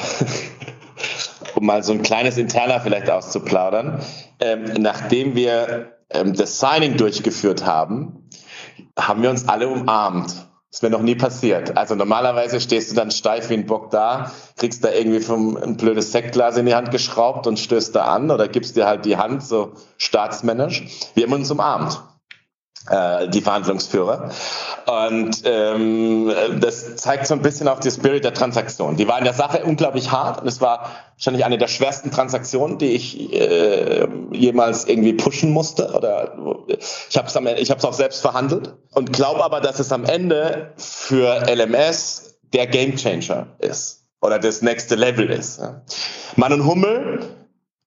um 1.54 1.66
mal 1.66 1.82
so 1.82 1.92
ein 1.92 2.02
kleines 2.02 2.38
Interner 2.38 2.80
vielleicht 2.80 3.10
auszuplaudern, 3.10 4.02
ähm, 4.40 4.64
nachdem 4.78 5.34
wir 5.34 5.92
ähm, 6.10 6.34
das 6.34 6.58
Signing 6.60 6.96
durchgeführt 6.96 7.66
haben, 7.66 8.28
haben 8.98 9.22
wir 9.22 9.30
uns 9.30 9.48
alle 9.48 9.68
umarmt. 9.68 10.34
Das 10.70 10.82
wäre 10.82 10.92
noch 10.92 11.00
nie 11.00 11.14
passiert. 11.14 11.78
Also 11.78 11.94
normalerweise 11.94 12.60
stehst 12.60 12.90
du 12.90 12.94
dann 12.94 13.10
steif 13.10 13.48
wie 13.48 13.54
ein 13.54 13.64
Bock 13.64 13.90
da, 13.90 14.32
kriegst 14.56 14.84
da 14.84 14.90
irgendwie 14.92 15.20
vom, 15.20 15.56
ein 15.56 15.78
blödes 15.78 16.12
Sektglas 16.12 16.58
in 16.58 16.66
die 16.66 16.74
Hand 16.74 16.90
geschraubt 16.90 17.46
und 17.46 17.58
stößt 17.58 17.96
da 17.96 18.04
an 18.04 18.30
oder 18.30 18.48
gibst 18.48 18.76
dir 18.76 18.86
halt 18.86 19.06
die 19.06 19.16
Hand 19.16 19.42
so 19.42 19.72
staatsmännisch. 19.96 20.84
Wir 21.14 21.24
haben 21.24 21.32
uns 21.32 21.50
umarmt 21.50 22.02
die 23.32 23.40
Verhandlungsführer. 23.42 24.30
Und 24.86 25.42
ähm, 25.44 26.32
das 26.60 26.96
zeigt 26.96 27.26
so 27.26 27.34
ein 27.34 27.42
bisschen 27.42 27.68
auch 27.68 27.80
die 27.80 27.90
Spirit 27.90 28.24
der 28.24 28.32
Transaktion. 28.32 28.96
Die 28.96 29.06
war 29.06 29.18
in 29.18 29.24
der 29.24 29.34
Sache 29.34 29.62
unglaublich 29.64 30.10
hart 30.10 30.40
und 30.40 30.48
es 30.48 30.60
war 30.62 30.90
wahrscheinlich 31.16 31.44
eine 31.44 31.58
der 31.58 31.68
schwersten 31.68 32.10
Transaktionen, 32.10 32.78
die 32.78 32.92
ich 32.92 33.32
äh, 33.32 34.06
jemals 34.32 34.86
irgendwie 34.86 35.12
pushen 35.12 35.52
musste. 35.52 35.92
Oder 35.92 36.32
ich 37.08 37.16
habe 37.16 37.28
es 37.28 37.84
auch 37.84 37.92
selbst 37.92 38.22
verhandelt 38.22 38.74
und 38.92 39.12
glaube 39.12 39.44
aber, 39.44 39.60
dass 39.60 39.80
es 39.80 39.92
am 39.92 40.04
Ende 40.04 40.72
für 40.76 41.44
LMS 41.46 42.38
der 42.54 42.66
Gamechanger 42.66 43.48
ist 43.58 44.06
oder 44.20 44.38
das 44.38 44.62
nächste 44.62 44.94
Level 44.94 45.28
ist. 45.30 45.60
Mann 46.36 46.52
und 46.52 46.66
Hummel 46.66 47.20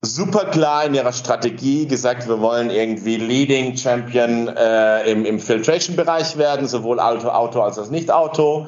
super 0.01 0.45
klar 0.45 0.85
in 0.85 0.95
ihrer 0.95 1.13
Strategie 1.13 1.85
gesagt, 1.85 2.27
wir 2.27 2.41
wollen 2.41 2.71
irgendwie 2.71 3.17
Leading 3.17 3.77
Champion 3.77 4.47
äh, 4.47 5.09
im, 5.11 5.25
im 5.25 5.39
Filtration-Bereich 5.39 6.37
werden, 6.37 6.67
sowohl 6.67 6.99
Auto, 6.99 7.29
Auto 7.29 7.61
als 7.61 7.77
auch 7.77 7.89
Nicht-Auto. 7.89 8.67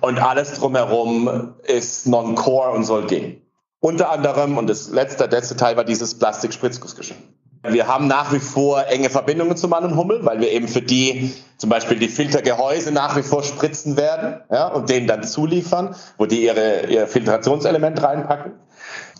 Und 0.00 0.20
alles 0.20 0.54
drumherum 0.54 1.54
ist 1.64 2.06
non-core 2.06 2.70
und 2.70 2.84
soll 2.84 3.06
gehen. 3.06 3.42
Unter 3.80 4.10
anderem, 4.10 4.56
und 4.56 4.68
das 4.68 4.90
letzte, 4.90 5.26
letzte 5.26 5.56
Teil 5.56 5.76
war 5.76 5.84
dieses 5.84 6.18
Plastik-Spritzgussgeschirr. 6.18 7.16
Wir 7.64 7.88
haben 7.88 8.06
nach 8.06 8.32
wie 8.32 8.38
vor 8.38 8.86
enge 8.86 9.10
Verbindungen 9.10 9.56
zu 9.56 9.66
Mann 9.66 9.84
und 9.84 9.96
Hummel, 9.96 10.24
weil 10.24 10.40
wir 10.40 10.52
eben 10.52 10.68
für 10.68 10.80
die 10.80 11.34
zum 11.56 11.70
Beispiel 11.70 11.98
die 11.98 12.08
Filtergehäuse 12.08 12.92
nach 12.92 13.16
wie 13.16 13.22
vor 13.22 13.42
spritzen 13.42 13.96
werden 13.96 14.40
ja, 14.50 14.68
und 14.68 14.88
denen 14.88 15.08
dann 15.08 15.24
zuliefern, 15.24 15.96
wo 16.18 16.26
die 16.26 16.44
ihre, 16.44 16.86
ihr 16.86 17.08
Filtrationselement 17.08 18.00
reinpacken. 18.00 18.52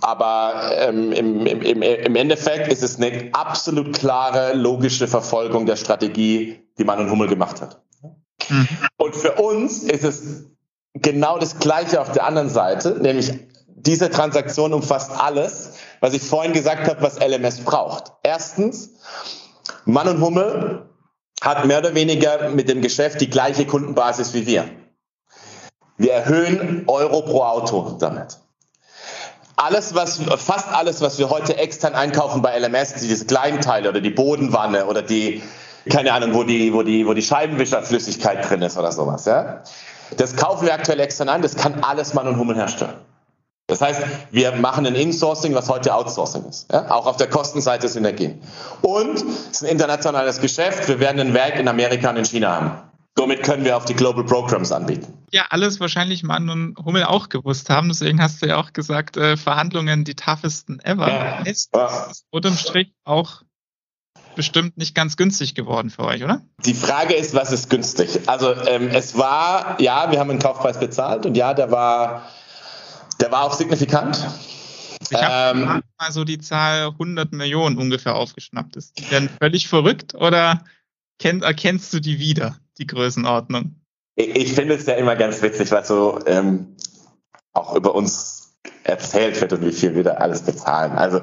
Aber 0.01 0.73
ähm, 0.77 1.13
im, 1.13 1.47
im, 1.47 1.83
im 1.83 2.17
Endeffekt 2.17 2.71
ist 2.71 2.83
es 2.83 2.99
eine 2.99 3.31
absolut 3.33 3.99
klare, 3.99 4.55
logische 4.55 5.09
Verfolgung 5.09 5.67
der 5.67 5.77
Strategie, 5.77 6.61
die 6.79 6.85
Mann 6.85 7.01
und 7.01 7.11
Hummel 7.11 7.29
gemacht 7.29 7.61
hat. 7.61 7.81
Mhm. 8.49 8.69
Und 8.97 9.17
für 9.17 9.33
uns 9.33 9.83
ist 9.83 10.05
es 10.05 10.45
genau 10.95 11.39
das 11.39 11.59
Gleiche 11.59 12.01
auf 12.01 12.13
der 12.13 12.25
anderen 12.25 12.49
Seite, 12.49 12.99
nämlich 13.01 13.33
diese 13.67 14.11
Transaktion 14.11 14.73
umfasst 14.73 15.11
alles, 15.13 15.75
was 16.01 16.15
ich 16.15 16.23
vorhin 16.23 16.53
gesagt 16.53 16.89
habe, 16.89 17.03
was 17.03 17.19
LMS 17.19 17.61
braucht. 17.61 18.13
Erstens, 18.23 18.95
Mann 19.85 20.09
und 20.09 20.21
Hummel 20.21 20.89
hat 21.41 21.65
mehr 21.67 21.79
oder 21.79 21.95
weniger 21.95 22.51
mit 22.51 22.69
dem 22.69 22.83
Geschäft 22.83 23.21
die 23.21 23.31
gleiche 23.31 23.67
Kundenbasis 23.67 24.35
wie 24.35 24.47
wir. 24.47 24.69
Wir 25.97 26.13
erhöhen 26.13 26.85
Euro 26.87 27.23
pro 27.23 27.43
Auto 27.43 27.97
damit 27.99 28.39
alles, 29.59 29.95
was, 29.95 30.21
fast 30.37 30.69
alles, 30.69 31.01
was 31.01 31.19
wir 31.19 31.31
heute 31.31 31.57
extern 31.57 31.95
einkaufen 31.95 32.43
bei 32.43 32.59
LMS, 32.59 32.95
diese 32.95 33.27
Kleinteile 33.27 33.89
oder 33.89 34.01
die 34.01 34.11
Bodenwanne 34.11 34.87
oder 34.87 35.03
die, 35.03 35.43
keine 35.91 36.13
Ahnung, 36.13 36.35
wo 36.35 36.45
die, 36.45 36.73
wo 36.73 36.83
die, 36.83 37.07
wo 37.07 37.13
die 37.13 37.23
Scheibenwischerflüssigkeit 37.23 38.49
drin 38.49 38.63
ist 38.63 38.79
oder 38.79 38.93
sowas, 38.93 39.25
ja. 39.25 39.63
Das 40.17 40.37
kaufen 40.37 40.67
wir 40.67 40.73
aktuell 40.73 41.01
extern 41.01 41.29
ein, 41.29 41.43
das 41.43 41.57
kann 41.57 41.83
alles 41.83 42.15
Mann 42.15 42.29
und 42.29 42.39
Hummel 42.39 42.57
herstellen. 42.57 42.95
Das 43.67 43.83
heißt, 43.83 44.01
wir 44.31 44.53
machen 44.53 44.87
ein 44.87 44.95
Insourcing, 44.95 45.55
was 45.55 45.69
heute 45.69 45.95
Outsourcing 45.95 46.47
ist. 46.47 46.73
Ja? 46.73 46.91
Auch 46.91 47.05
auf 47.05 47.19
der 47.19 47.29
Kostenseite 47.29 47.85
ist 47.85 47.97
Energie. 47.97 48.41
Und 48.81 49.17
es 49.17 49.61
ist 49.61 49.63
ein 49.63 49.69
internationales 49.69 50.41
Geschäft. 50.41 50.89
Wir 50.89 51.01
werden 51.01 51.21
ein 51.21 51.35
Werk 51.35 51.59
in 51.59 51.69
Amerika 51.69 52.09
und 52.09 52.17
in 52.17 52.25
China 52.25 52.57
haben. 52.57 52.88
Somit 53.17 53.43
können 53.43 53.65
wir 53.65 53.77
auf 53.77 53.85
die 53.85 53.95
Global 53.95 54.25
Programs 54.25 54.71
anbieten. 54.71 55.13
Ja, 55.33 55.47
alles 55.51 55.81
wahrscheinlich 55.81 56.23
Mann 56.23 56.49
und 56.51 56.79
Hummel 56.79 57.05
auch 57.05 57.29
gewusst 57.29 57.69
haben. 57.69 57.89
Deswegen 57.89 58.23
hast 58.23 58.41
du 58.43 58.47
ja 58.47 58.57
auch 58.57 58.73
gesagt, 58.73 59.17
äh, 59.17 59.37
Verhandlungen 59.37 60.05
die 60.05 60.15
toughesten 60.15 60.81
ever. 60.81 61.09
Ja. 61.09 61.43
Ist 61.43 61.71
ja. 61.75 62.13
unterm 62.31 62.57
Strich 62.57 62.95
auch 63.05 63.43
bestimmt 64.37 64.77
nicht 64.79 64.95
ganz 64.95 65.17
günstig 65.17 65.57
geworden 65.57 65.91
für 65.91 66.05
euch, 66.05 66.23
oder? 66.23 66.43
Die 66.65 66.75
Frage 66.75 67.15
ist, 67.15 67.35
was 67.35 67.51
ist 67.51 67.69
günstig? 67.71 68.21
Also 68.29 68.55
ähm, 68.55 68.89
es 68.89 69.19
war, 69.19 69.81
ja, 69.81 70.13
wir 70.13 70.21
haben 70.21 70.31
einen 70.31 70.39
Kaufpreis 70.39 70.79
bezahlt 70.79 71.27
und 71.27 71.37
ja, 71.37 71.55
der 71.55 71.73
war 71.73 72.23
der 73.21 73.33
war 73.33 73.43
auch 73.43 73.55
signifikant. 73.55 74.27
Ich 75.11 75.17
habe 75.17 75.59
ähm, 75.59 75.83
mal 75.99 76.13
so 76.13 76.25
die 76.25 76.39
Zahl 76.39 76.89
100 76.89 77.33
Millionen 77.33 77.79
ungefähr 77.79 78.15
aufgeschnappt. 78.15 78.77
Ist 78.77 78.99
die 78.99 79.05
denn 79.05 79.29
völlig 79.29 79.69
verrückt 79.69 80.15
oder 80.15 80.65
kenn, 81.19 81.43
erkennst 81.43 81.93
du 81.93 82.01
die 82.01 82.19
wieder, 82.19 82.57
die 82.79 82.87
Größenordnung? 82.87 83.75
Ich, 84.15 84.53
finde 84.55 84.75
es 84.75 84.87
ja 84.87 84.95
immer 84.95 85.15
ganz 85.15 85.43
witzig, 85.43 85.71
was 85.71 85.87
so 85.87 86.19
ähm, 86.27 86.75
auch 87.53 87.77
über 87.77 87.95
uns 87.95 88.39
erzählt 88.83 89.41
wird 89.41 89.53
und 89.53 89.65
wie 89.65 89.73
viel 89.73 89.95
wir 89.95 90.03
da 90.03 90.15
alles 90.15 90.43
bezahlen. 90.43 90.93
Also 90.93 91.21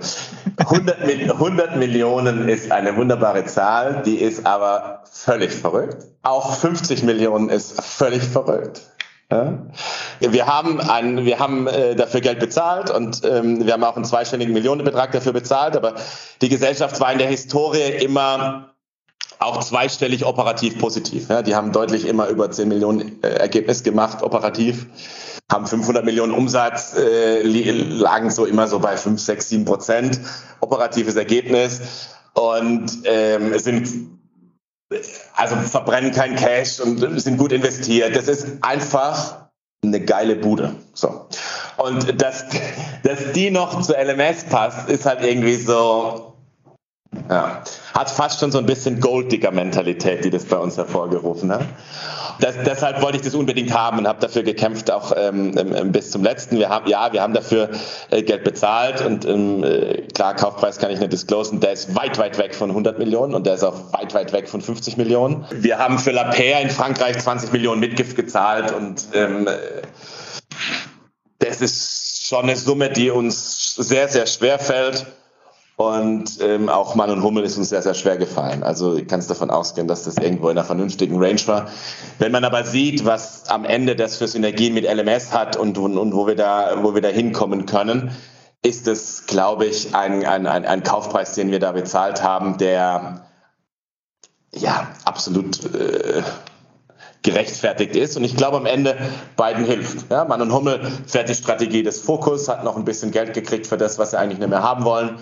100, 0.57 1.01
100 1.01 1.75
Millionen 1.77 2.47
ist 2.47 2.71
eine 2.71 2.95
wunderbare 2.95 3.45
Zahl, 3.45 4.03
die 4.05 4.15
ist 4.15 4.45
aber 4.45 5.03
völlig 5.11 5.51
verrückt. 5.51 6.05
Auch 6.21 6.55
50 6.55 7.03
Millionen 7.03 7.49
ist 7.49 7.81
völlig 7.81 8.23
verrückt. 8.23 8.81
Ja. 9.31 9.65
Wir 10.19 10.45
haben, 10.45 10.79
ein, 10.79 11.25
wir 11.25 11.39
haben 11.39 11.67
äh, 11.67 11.95
dafür 11.95 12.21
Geld 12.21 12.39
bezahlt 12.39 12.91
und 12.91 13.23
ähm, 13.25 13.65
wir 13.65 13.73
haben 13.73 13.83
auch 13.83 13.95
einen 13.95 14.05
zweistelligen 14.05 14.53
Millionenbetrag 14.53 15.11
dafür 15.11 15.33
bezahlt, 15.33 15.75
aber 15.75 15.95
die 16.41 16.49
Gesellschaft 16.49 16.99
war 16.99 17.11
in 17.11 17.17
der 17.17 17.27
Historie 17.27 18.03
immer 18.03 18.74
auch 19.39 19.63
zweistellig 19.63 20.25
operativ 20.25 20.79
positiv. 20.79 21.29
Ja. 21.29 21.41
Die 21.41 21.55
haben 21.55 21.71
deutlich 21.71 22.05
immer 22.07 22.27
über 22.27 22.49
10 22.51 22.67
Millionen 22.67 23.23
äh, 23.23 23.27
Ergebnis 23.27 23.83
gemacht, 23.83 24.23
operativ, 24.23 24.87
haben 25.51 25.67
500 25.67 26.03
Millionen 26.03 26.33
Umsatz, 26.33 26.95
äh, 26.97 27.41
lagen 27.41 28.31
so 28.31 28.45
immer 28.45 28.67
so 28.67 28.79
bei 28.79 28.97
5, 28.97 29.19
6, 29.19 29.49
7 29.49 29.65
Prozent 29.65 30.19
operatives 30.59 31.15
Ergebnis 31.15 31.81
und 32.33 32.91
ähm, 33.05 33.57
sind 33.59 33.89
also 35.35 35.55
verbrennen 35.55 36.11
kein 36.11 36.35
Cash 36.35 36.79
und 36.79 37.19
sind 37.19 37.37
gut 37.37 37.51
investiert. 37.51 38.15
Das 38.15 38.27
ist 38.27 38.47
einfach 38.61 39.49
eine 39.83 40.01
geile 40.01 40.35
Bude. 40.35 40.75
So. 40.93 41.27
Und 41.77 42.21
dass, 42.21 42.45
dass 43.03 43.31
die 43.33 43.51
noch 43.51 43.81
zu 43.81 43.93
LMS 43.93 44.45
passt, 44.45 44.89
ist 44.89 45.05
halt 45.05 45.23
irgendwie 45.23 45.55
so, 45.55 46.34
ja, 47.29 47.61
hat 47.93 48.09
fast 48.09 48.39
schon 48.39 48.51
so 48.51 48.57
ein 48.57 48.65
bisschen 48.65 48.99
Golddigger-Mentalität, 48.99 50.25
die 50.25 50.29
das 50.29 50.45
bei 50.45 50.57
uns 50.57 50.77
hervorgerufen 50.77 51.51
hat. 51.51 51.65
Das, 52.39 52.55
deshalb 52.65 53.01
wollte 53.01 53.17
ich 53.17 53.23
das 53.23 53.33
unbedingt 53.33 53.73
haben 53.73 53.99
und 53.99 54.07
habe 54.07 54.19
dafür 54.19 54.43
gekämpft, 54.43 54.91
auch 54.91 55.13
ähm, 55.15 55.57
ähm, 55.57 55.91
bis 55.91 56.11
zum 56.11 56.23
letzten. 56.23 56.57
Wir 56.57 56.69
haben, 56.69 56.87
ja, 56.87 57.13
wir 57.13 57.21
haben 57.21 57.33
dafür 57.33 57.69
äh, 58.09 58.23
Geld 58.23 58.43
bezahlt 58.43 59.01
und 59.05 59.25
ähm, 59.25 59.63
äh, 59.63 60.01
klar, 60.13 60.35
Kaufpreis 60.35 60.77
kann 60.77 60.91
ich 60.91 60.99
nicht 60.99 61.13
disclosen, 61.13 61.59
der 61.61 61.71
ist 61.73 61.95
weit, 61.95 62.17
weit 62.17 62.37
weg 62.37 62.53
von 62.53 62.69
100 62.69 62.99
Millionen 62.99 63.33
und 63.33 63.45
der 63.45 63.55
ist 63.55 63.63
auch 63.63 63.93
weit, 63.93 64.13
weit 64.13 64.33
weg 64.33 64.49
von 64.49 64.61
50 64.61 64.97
Millionen. 64.97 65.45
Wir 65.51 65.77
haben 65.79 65.97
für 65.97 66.11
La 66.11 66.25
Paire 66.25 66.61
in 66.61 66.69
Frankreich 66.69 67.17
20 67.19 67.53
Millionen 67.53 67.79
Mitgift 67.79 68.15
gezahlt 68.15 68.73
und 68.73 69.07
ähm, 69.13 69.47
das 71.39 71.61
ist 71.61 72.27
schon 72.27 72.43
eine 72.43 72.55
Summe, 72.55 72.89
die 72.89 73.11
uns 73.11 73.75
sehr, 73.75 74.07
sehr 74.07 74.25
schwer 74.25 74.59
fällt. 74.59 75.05
Und 75.77 76.39
ähm, 76.41 76.69
auch 76.69 76.95
Mann 76.95 77.09
und 77.09 77.21
Hummel 77.21 77.43
ist 77.43 77.57
uns 77.57 77.69
sehr, 77.69 77.81
sehr 77.81 77.95
schwer 77.95 78.15
gefallen. 78.15 78.63
Also 78.63 78.95
ich 78.95 79.07
kann 79.07 79.19
es 79.19 79.27
davon 79.27 79.49
ausgehen, 79.49 79.89
dass 79.89 80.03
das 80.03 80.17
irgendwo 80.17 80.49
in 80.49 80.57
einer 80.57 80.65
vernünftigen 80.65 81.21
Range 81.21 81.41
war. 81.47 81.69
Wenn 82.17 82.31
man 82.31 82.45
aber 82.45 82.63
sieht, 82.63 83.03
was 83.03 83.49
am 83.49 83.65
Ende 83.65 83.97
das 83.97 84.15
für 84.15 84.27
Synergien 84.27 84.73
mit 84.73 84.85
LMS 84.85 85.33
hat 85.33 85.57
und, 85.57 85.77
und, 85.77 85.97
und 85.97 86.13
wo, 86.13 86.27
wir 86.27 86.35
da, 86.35 86.81
wo 86.81 86.95
wir 86.95 87.01
da 87.01 87.09
hinkommen 87.09 87.65
können, 87.65 88.11
ist 88.63 88.87
es, 88.87 89.25
glaube 89.25 89.65
ich, 89.65 89.93
ein, 89.93 90.25
ein, 90.25 90.47
ein, 90.47 90.65
ein 90.65 90.83
Kaufpreis, 90.83 91.33
den 91.33 91.51
wir 91.51 91.59
da 91.59 91.73
bezahlt 91.73 92.23
haben, 92.23 92.57
der 92.57 93.25
ja 94.53 94.87
absolut 95.03 95.65
äh, 95.75 96.23
gerechtfertigt 97.21 97.97
ist. 97.97 98.15
Und 98.15 98.23
ich 98.23 98.37
glaube, 98.37 98.55
am 98.55 98.65
Ende 98.65 98.97
beiden 99.35 99.65
hilft. 99.65 100.09
Ja, 100.09 100.23
Mann 100.23 100.41
und 100.41 100.53
Hummel 100.53 100.79
fährt 101.05 101.27
die 101.27 101.35
Strategie 101.35 101.83
des 101.83 101.99
Fokus, 101.99 102.47
hat 102.47 102.63
noch 102.63 102.77
ein 102.77 102.85
bisschen 102.85 103.11
Geld 103.11 103.33
gekriegt 103.33 103.67
für 103.67 103.77
das, 103.77 103.99
was 103.99 104.11
sie 104.11 104.19
eigentlich 104.19 104.39
nicht 104.39 104.49
mehr 104.49 104.63
haben 104.63 104.85
wollen. 104.85 105.19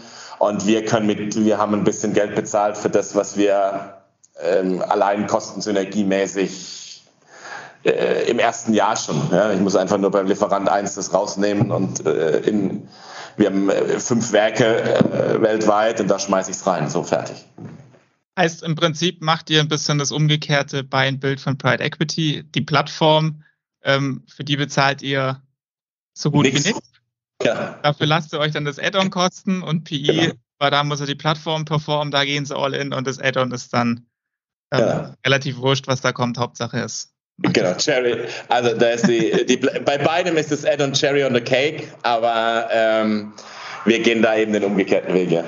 Und 0.47 0.67
wir 0.67 0.83
können 0.85 1.07
mit, 1.07 1.35
wir 1.35 1.57
haben 1.57 1.73
ein 1.73 1.83
bisschen 1.83 2.13
Geld 2.13 2.35
bezahlt 2.35 2.77
für 2.77 2.89
das, 2.89 3.15
was 3.15 3.37
wir 3.37 4.03
ähm, 4.41 4.81
allein 4.81 5.27
kostensynergiemäßig 5.27 7.03
äh, 7.85 8.29
im 8.29 8.39
ersten 8.39 8.73
Jahr 8.73 8.95
schon. 8.95 9.29
Ja? 9.31 9.53
Ich 9.53 9.59
muss 9.59 9.75
einfach 9.75 9.97
nur 9.97 10.11
beim 10.11 10.27
Lieferant 10.27 10.69
1 10.69 10.95
das 10.95 11.13
rausnehmen 11.13 11.71
und 11.71 12.05
äh, 12.05 12.39
in, 12.39 12.87
wir 13.37 13.47
haben 13.47 13.69
äh, 13.69 13.99
fünf 13.99 14.31
Werke 14.31 14.83
äh, 14.83 15.41
weltweit 15.41 16.01
und 16.01 16.07
da 16.09 16.19
schmeiße 16.19 16.51
ich 16.51 16.57
es 16.57 16.67
rein, 16.67 16.89
so 16.89 17.03
fertig. 17.03 17.45
Heißt 18.37 18.63
im 18.63 18.75
Prinzip 18.75 19.21
macht 19.21 19.49
ihr 19.49 19.59
ein 19.59 19.67
bisschen 19.67 19.97
das 19.97 20.11
umgekehrte 20.11 20.83
Buy-and-Build 20.83 21.39
von 21.39 21.57
Pride 21.57 21.83
Equity. 21.83 22.43
Die 22.55 22.61
Plattform, 22.61 23.43
ähm, 23.83 24.23
für 24.27 24.43
die 24.43 24.57
bezahlt 24.57 25.01
ihr 25.01 25.41
so 26.13 26.31
gut 26.31 26.45
Nix. 26.45 26.65
wie 26.65 26.69
nichts. 26.69 26.91
Ja. 27.43 27.79
Dafür 27.83 28.07
lasst 28.07 28.33
ihr 28.33 28.39
euch 28.39 28.51
dann 28.51 28.65
das 28.65 28.79
Add-on 28.79 29.09
kosten 29.09 29.61
und 29.63 29.83
PI, 29.83 30.03
genau. 30.03 30.33
weil 30.59 30.71
da 30.71 30.83
muss 30.83 30.99
ja 30.99 31.05
die 31.05 31.15
Plattform 31.15 31.65
performen, 31.65 32.11
da 32.11 32.25
gehen 32.25 32.45
sie 32.45 32.55
all 32.55 32.73
in 32.73 32.93
und 32.93 33.07
das 33.07 33.19
Add-on 33.19 33.51
ist 33.51 33.73
dann 33.73 34.05
ähm, 34.71 34.79
ja. 34.79 35.15
relativ 35.25 35.57
wurscht, 35.57 35.87
was 35.87 36.01
da 36.01 36.11
kommt. 36.11 36.37
Hauptsache 36.37 36.79
ist. 36.79 37.13
Genau, 37.39 37.73
Cherry. 37.75 38.27
Also 38.47 38.77
da 38.77 38.89
ist 38.89 39.07
die, 39.07 39.45
die 39.45 39.57
bei 39.57 39.97
beidem 39.97 40.37
ist 40.37 40.51
das 40.51 40.65
Add-on 40.65 40.93
Cherry 40.93 41.23
on 41.23 41.33
the 41.33 41.41
Cake, 41.41 41.87
aber 42.03 42.69
ähm, 42.71 43.33
wir 43.85 44.01
gehen 44.01 44.21
da 44.21 44.35
eben 44.35 44.53
den 44.53 44.63
umgekehrten 44.63 45.13
Weg, 45.13 45.31
ja. 45.31 45.43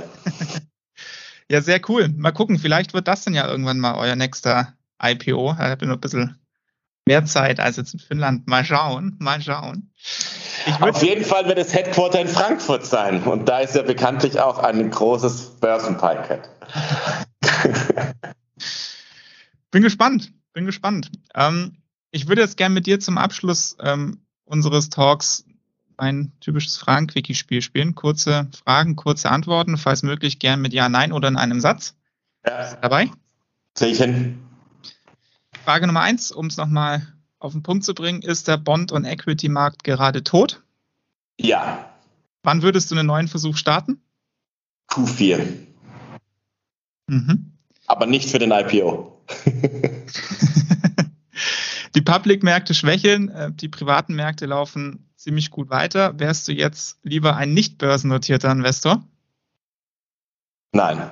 ja, 1.52 1.62
sehr 1.62 1.80
cool. 1.88 2.10
Mal 2.10 2.32
gucken, 2.32 2.58
vielleicht 2.58 2.94
wird 2.94 3.08
das 3.08 3.24
dann 3.24 3.34
ja 3.36 3.48
irgendwann 3.48 3.80
mal 3.80 3.96
euer 3.96 4.16
nächster 4.16 4.74
IPO. 5.02 5.52
Ich 5.54 5.60
habe 5.60 5.86
nur 5.86 5.98
ein 5.98 6.02
bisschen 6.02 6.40
mehr 7.06 7.26
Zeit 7.26 7.60
als 7.60 7.78
jetzt 7.78 7.94
in 7.94 8.00
Finnland. 8.00 8.48
Mal 8.48 8.66
schauen, 8.66 9.16
mal 9.20 9.42
schauen. 9.42 9.92
Auf 10.80 11.04
jeden 11.04 11.24
Fall 11.24 11.48
wird 11.48 11.58
das 11.58 11.74
Headquarter 11.74 12.20
in 12.20 12.28
Frankfurt 12.28 12.86
sein. 12.86 13.24
Und 13.24 13.48
da 13.48 13.60
ist 13.60 13.76
ja 13.76 13.84
bekanntlich 13.84 14.40
auch 14.40 14.60
ein 14.60 14.90
großes 14.90 15.58
Börsenpiket. 15.60 16.50
bin 19.72 19.84
gespannt, 19.84 20.32
bin 20.54 20.66
gespannt. 20.66 21.12
Ähm, 21.36 21.78
ich 22.12 22.28
würde 22.28 22.42
jetzt 22.42 22.58
gerne 22.58 22.74
mit 22.74 22.88
dir 22.88 23.00
zum 23.00 23.18
Abschluss 23.18 23.78
ähm, 23.82 24.22
unseres 24.46 24.90
Talks 24.90 25.46
ein 25.98 26.32
typisches 26.40 26.78
Fragen-Quickie-Spiel 26.78 27.62
spielen. 27.62 27.96
Kurze 27.96 28.48
Fragen, 28.64 28.96
kurze 28.96 29.30
Antworten, 29.30 29.78
falls 29.78 30.04
möglich 30.04 30.40
gern 30.40 30.62
mit 30.62 30.74
Ja, 30.74 30.90
Nein 30.90 31.12
oder 31.12 31.28
in 31.28 31.38
einem 31.38 31.62
Satz. 31.62 31.96
Ja. 32.46 32.76
Dabei? 32.76 33.12
Sehe 33.78 33.90
ich 33.90 34.00
hin. 34.00 34.45
Frage 35.66 35.88
Nummer 35.88 36.02
eins, 36.02 36.32
um 36.32 36.46
es 36.46 36.58
nochmal 36.58 37.08
auf 37.40 37.54
den 37.54 37.64
Punkt 37.64 37.84
zu 37.84 37.96
bringen, 37.96 38.22
ist 38.22 38.48
der 38.48 38.58
Bond- 38.58 38.92
und 38.92 39.04
Equity-Markt 39.04 39.84
gerade 39.84 40.24
tot? 40.24 40.62
Ja. 41.40 41.92
Wann 42.44 42.62
würdest 42.62 42.92
du 42.92 42.96
einen 42.96 43.08
neuen 43.08 43.28
Versuch 43.28 43.58
starten? 43.58 44.00
Q4. 44.92 45.44
Mhm. 47.08 47.52
Aber 47.88 48.06
nicht 48.06 48.30
für 48.30 48.38
den 48.38 48.52
IPO. 48.52 49.24
die 51.96 52.02
Public-Märkte 52.02 52.76
schwächeln, 52.76 53.30
äh, 53.30 53.52
die 53.52 53.70
privaten 53.70 54.14
Märkte 54.14 54.46
laufen 54.46 55.10
ziemlich 55.16 55.50
gut 55.50 55.72
weiter. 55.72 56.20
Wärst 56.20 56.48
du 56.48 56.52
jetzt 56.52 57.00
lieber 57.02 57.38
ein 57.38 57.56
nicht 57.56 57.80
börsennotierter 57.80 58.52
Investor? 58.52 59.04
Nein. 60.74 61.10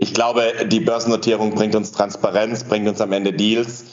Ich 0.00 0.14
glaube, 0.14 0.52
die 0.66 0.78
Börsennotierung 0.78 1.54
bringt 1.54 1.74
uns 1.74 1.90
Transparenz, 1.90 2.62
bringt 2.62 2.88
uns 2.88 3.00
am 3.00 3.12
Ende 3.12 3.32
Deals 3.32 3.84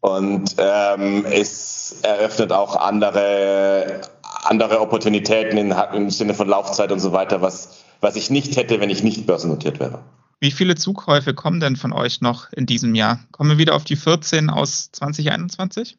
und 0.00 0.56
ähm, 0.58 1.24
es 1.24 2.00
eröffnet 2.02 2.50
auch 2.50 2.74
andere, 2.74 4.00
andere 4.42 4.80
Opportunitäten 4.80 5.56
in, 5.56 5.72
im 5.94 6.10
Sinne 6.10 6.34
von 6.34 6.48
Laufzeit 6.48 6.90
und 6.90 6.98
so 6.98 7.12
weiter, 7.12 7.42
was, 7.42 7.76
was 8.00 8.16
ich 8.16 8.28
nicht 8.28 8.56
hätte, 8.56 8.80
wenn 8.80 8.90
ich 8.90 9.04
nicht 9.04 9.24
börsennotiert 9.24 9.78
wäre. 9.78 10.00
Wie 10.40 10.50
viele 10.50 10.74
Zugkäufe 10.74 11.32
kommen 11.32 11.60
denn 11.60 11.76
von 11.76 11.92
euch 11.92 12.20
noch 12.20 12.52
in 12.52 12.66
diesem 12.66 12.96
Jahr? 12.96 13.20
Kommen 13.30 13.50
wir 13.50 13.58
wieder 13.58 13.76
auf 13.76 13.84
die 13.84 13.96
14 13.96 14.50
aus 14.50 14.90
2021? 14.90 15.96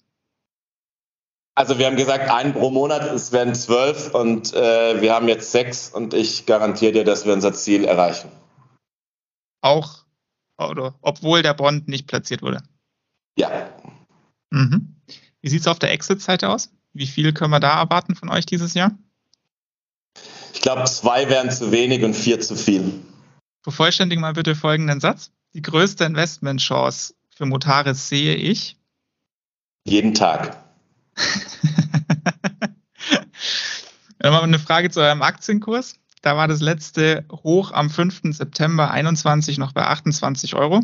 Also 1.56 1.80
wir 1.80 1.88
haben 1.88 1.96
gesagt, 1.96 2.30
einen 2.30 2.54
pro 2.54 2.70
Monat, 2.70 3.10
es 3.14 3.32
werden 3.32 3.56
zwölf 3.56 4.14
und 4.14 4.54
äh, 4.54 5.02
wir 5.02 5.16
haben 5.16 5.30
jetzt 5.30 5.54
sechs 5.54 5.90
und 5.90 6.14
ich 6.14 6.46
garantiere 6.46 6.92
dir, 6.92 7.04
dass 7.06 7.26
wir 7.26 7.32
unser 7.32 7.54
Ziel 7.54 7.86
erreichen. 7.86 8.30
Auch, 9.62 10.06
oder 10.58 10.96
obwohl 11.02 11.42
der 11.42 11.54
Bond 11.54 11.88
nicht 11.88 12.08
platziert 12.08 12.42
wurde? 12.42 12.64
Ja. 13.38 13.70
Mhm. 14.50 14.96
Wie 15.42 15.50
sieht 15.50 15.62
es 15.62 15.68
auf 15.68 15.80
der 15.80 15.92
Exit-Seite 15.92 16.50
aus? 16.50 16.72
Wie 16.94 17.08
viel 17.08 17.34
können 17.34 17.52
wir 17.52 17.60
da 17.60 17.80
erwarten 17.80 18.16
von 18.16 18.30
euch 18.30 18.46
dieses 18.46 18.74
Jahr? 18.74 18.92
Ich 20.54 20.62
glaube, 20.62 20.84
zwei 20.86 21.30
wären 21.30 21.52
zu 21.52 21.72
wenig 21.72 22.04
und 22.04 22.16
vier 22.16 22.40
zu 22.40 22.56
viel. 22.56 23.00
Vervollständigen 23.62 24.22
mal 24.22 24.34
bitte 24.34 24.56
folgenden 24.56 25.00
Satz. 25.00 25.32
Die 25.54 25.62
größte 25.62 26.06
Investmentchance 26.06 27.14
für 27.36 27.46
Motaris 27.46 28.10
sehe 28.10 28.36
ich. 28.36 28.78
Jeden 29.86 30.14
Tag. 30.14 30.58
Nochmal 34.22 34.44
eine 34.44 34.60
Frage 34.60 34.90
zu 34.90 35.00
eurem 35.00 35.22
Aktienkurs. 35.22 36.00
Da 36.22 36.36
war 36.36 36.48
das 36.48 36.62
letzte 36.62 37.26
Hoch 37.32 37.72
am 37.72 37.90
5. 37.90 38.22
September 38.32 38.92
21 38.92 39.58
noch 39.58 39.74
bei 39.74 39.84
28 39.84 40.56
Euro. 40.56 40.82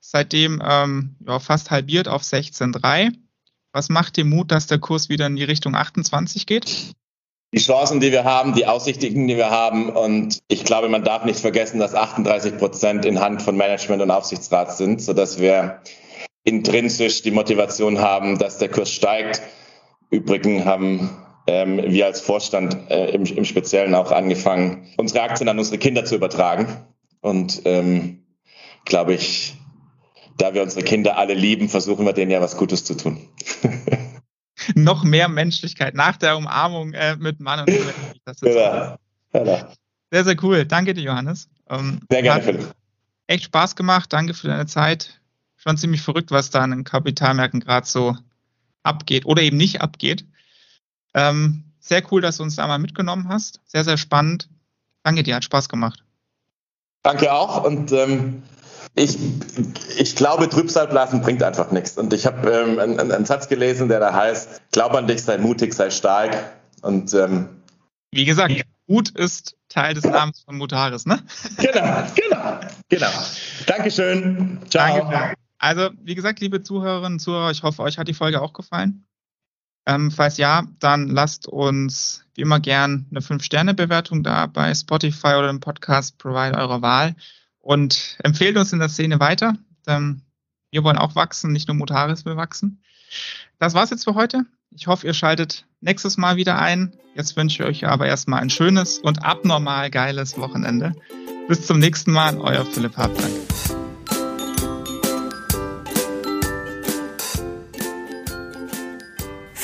Seitdem 0.00 0.62
ähm, 0.64 1.16
ja, 1.26 1.38
fast 1.38 1.70
halbiert 1.70 2.08
auf 2.08 2.22
16,3. 2.22 3.12
Was 3.72 3.88
macht 3.88 4.16
dir 4.16 4.24
Mut, 4.24 4.50
dass 4.50 4.66
der 4.66 4.78
Kurs 4.78 5.08
wieder 5.08 5.26
in 5.26 5.36
die 5.36 5.44
Richtung 5.44 5.74
28 5.74 6.46
geht? 6.46 6.94
Die 7.54 7.60
Chancen, 7.60 8.00
die 8.00 8.12
wir 8.12 8.24
haben, 8.24 8.54
die 8.54 8.66
Aussichten, 8.66 9.26
die 9.26 9.36
wir 9.36 9.50
haben. 9.50 9.90
Und 9.90 10.38
ich 10.48 10.64
glaube, 10.64 10.88
man 10.88 11.04
darf 11.04 11.24
nicht 11.24 11.40
vergessen, 11.40 11.78
dass 11.78 11.94
38 11.94 12.58
Prozent 12.58 13.04
in 13.04 13.20
Hand 13.20 13.42
von 13.42 13.56
Management 13.56 14.02
und 14.02 14.10
Aufsichtsrat 14.10 14.76
sind, 14.76 15.00
sodass 15.00 15.38
wir 15.38 15.80
intrinsisch 16.44 17.22
die 17.22 17.30
Motivation 17.30 17.98
haben, 17.98 18.38
dass 18.38 18.58
der 18.58 18.68
Kurs 18.68 18.90
steigt. 18.90 19.42
Übrigens 20.10 20.64
haben 20.64 21.10
ähm, 21.46 21.82
wir 21.84 22.06
als 22.06 22.20
Vorstand 22.20 22.90
äh, 22.90 23.10
im, 23.10 23.24
im 23.24 23.44
Speziellen 23.44 23.94
auch 23.94 24.12
angefangen, 24.12 24.88
unsere 24.96 25.22
Aktien 25.22 25.48
an 25.48 25.58
unsere 25.58 25.78
Kinder 25.78 26.04
zu 26.04 26.14
übertragen. 26.14 26.66
Und 27.20 27.62
ähm, 27.64 28.24
glaube 28.84 29.14
ich, 29.14 29.54
da 30.38 30.54
wir 30.54 30.62
unsere 30.62 30.84
Kinder 30.84 31.18
alle 31.18 31.34
lieben, 31.34 31.68
versuchen 31.68 32.04
wir 32.06 32.12
denen 32.12 32.30
ja 32.30 32.40
was 32.40 32.56
Gutes 32.56 32.84
zu 32.84 32.94
tun. 32.94 33.28
Noch 34.74 35.02
mehr 35.02 35.28
Menschlichkeit 35.28 35.94
nach 35.94 36.16
der 36.16 36.36
Umarmung 36.36 36.92
äh, 36.92 37.16
mit 37.16 37.40
Mann 37.40 37.60
und 37.60 37.70
Frau. 37.70 37.92
Genau. 38.40 38.96
Genau. 39.32 39.72
Sehr, 40.10 40.24
sehr 40.24 40.36
cool. 40.42 40.66
Danke 40.66 40.94
dir, 40.94 41.02
Johannes. 41.02 41.48
Ähm, 41.68 42.00
sehr 42.10 42.22
gerne, 42.22 42.42
Philipp. 42.42 42.74
Echt 43.26 43.44
Spaß 43.44 43.76
gemacht. 43.76 44.12
Danke 44.12 44.34
für 44.34 44.48
deine 44.48 44.66
Zeit. 44.66 45.20
Schon 45.56 45.76
ziemlich 45.76 46.02
verrückt, 46.02 46.30
was 46.30 46.50
da 46.50 46.60
an 46.60 46.70
den 46.70 46.84
Kapitalmärkten 46.84 47.60
gerade 47.60 47.86
so 47.86 48.16
abgeht 48.82 49.24
oder 49.24 49.42
eben 49.42 49.56
nicht 49.56 49.80
abgeht. 49.80 50.26
Ähm, 51.14 51.64
sehr 51.80 52.02
cool, 52.10 52.20
dass 52.20 52.36
du 52.36 52.42
uns 52.42 52.56
da 52.56 52.66
mal 52.66 52.78
mitgenommen 52.78 53.28
hast. 53.28 53.60
Sehr, 53.66 53.84
sehr 53.84 53.98
spannend. 53.98 54.48
Danke 55.02 55.22
dir, 55.22 55.34
hat 55.34 55.44
Spaß 55.44 55.68
gemacht. 55.68 56.04
Danke 57.02 57.32
auch 57.32 57.64
und 57.64 57.90
ähm, 57.90 58.42
ich, 58.94 59.18
ich 59.98 60.16
glaube, 60.16 60.48
Trübsalblasen 60.48 61.22
bringt 61.22 61.42
einfach 61.42 61.70
nichts. 61.72 61.96
Und 61.96 62.12
ich 62.12 62.26
habe 62.26 62.50
ähm, 62.50 62.78
einen, 62.78 63.10
einen, 63.10 63.24
Satz 63.24 63.48
gelesen, 63.48 63.88
der 63.88 64.00
da 64.00 64.12
heißt, 64.12 64.60
glaub 64.70 64.94
an 64.94 65.06
dich, 65.06 65.22
sei 65.22 65.38
mutig, 65.38 65.74
sei 65.74 65.90
stark. 65.90 66.52
Und 66.82 67.14
ähm, 67.14 67.48
wie 68.12 68.24
gesagt, 68.24 68.54
Mut 68.86 69.08
ist 69.10 69.56
Teil 69.68 69.94
des 69.94 70.04
Namens 70.04 70.42
von 70.42 70.58
Mutaris, 70.58 71.06
ne? 71.06 71.22
Genau, 71.56 72.04
genau, 72.14 72.60
genau. 72.88 73.10
Dankeschön. 73.66 74.58
Ciao. 74.68 74.98
Danke. 75.10 75.34
Also, 75.58 75.90
wie 76.02 76.14
gesagt, 76.14 76.40
liebe 76.40 76.62
Zuhörerinnen 76.62 77.14
und 77.14 77.20
Zuhörer, 77.20 77.50
ich 77.50 77.62
hoffe, 77.62 77.82
euch 77.82 77.96
hat 77.96 78.08
die 78.08 78.14
Folge 78.14 78.42
auch 78.42 78.52
gefallen. 78.52 79.06
Ähm, 79.86 80.10
falls 80.10 80.36
ja, 80.36 80.64
dann 80.78 81.08
lasst 81.08 81.46
uns 81.48 82.24
wie 82.34 82.42
immer 82.42 82.60
gern 82.60 83.06
eine 83.10 83.20
5-Sterne-Bewertung 83.20 84.22
da 84.22 84.46
bei 84.46 84.74
Spotify 84.74 85.34
oder 85.38 85.50
im 85.50 85.60
Podcast-Provider 85.60 86.58
eurer 86.58 86.82
Wahl 86.82 87.14
und 87.58 88.16
empfehlt 88.22 88.56
uns 88.56 88.72
in 88.72 88.78
der 88.78 88.88
Szene 88.88 89.20
weiter. 89.20 89.54
Denn 89.86 90.22
wir 90.70 90.84
wollen 90.84 90.98
auch 90.98 91.14
wachsen, 91.14 91.52
nicht 91.52 91.68
nur 91.68 91.76
Motaris 91.76 92.24
will 92.24 92.36
wachsen. 92.36 92.82
Das 93.58 93.74
war's 93.74 93.90
jetzt 93.90 94.04
für 94.04 94.14
heute. 94.14 94.44
Ich 94.70 94.86
hoffe, 94.86 95.06
ihr 95.06 95.14
schaltet 95.14 95.66
nächstes 95.80 96.16
Mal 96.16 96.36
wieder 96.36 96.58
ein. 96.58 96.92
Jetzt 97.14 97.36
wünsche 97.36 97.62
ich 97.62 97.68
euch 97.68 97.86
aber 97.86 98.06
erstmal 98.06 98.40
ein 98.40 98.50
schönes 98.50 98.98
und 98.98 99.22
abnormal 99.22 99.90
geiles 99.90 100.38
Wochenende. 100.38 100.94
Bis 101.48 101.66
zum 101.66 101.78
nächsten 101.78 102.12
Mal, 102.12 102.38
euer 102.38 102.64
Philipp 102.64 102.96
Habdank. 102.96 103.81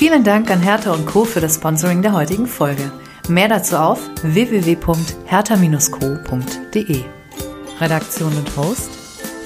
Vielen 0.08 0.24
Dank 0.24 0.50
an 0.50 0.62
Hertha 0.62 0.94
und 0.94 1.04
Co. 1.04 1.26
für 1.26 1.42
das 1.42 1.56
Sponsoring 1.56 2.00
der 2.00 2.14
heutigen 2.14 2.46
Folge. 2.46 2.90
Mehr 3.28 3.48
dazu 3.48 3.76
auf 3.76 4.00
www.hertha-co.de. 4.22 7.04
Redaktion 7.78 8.34
und 8.34 8.56
Host 8.56 8.88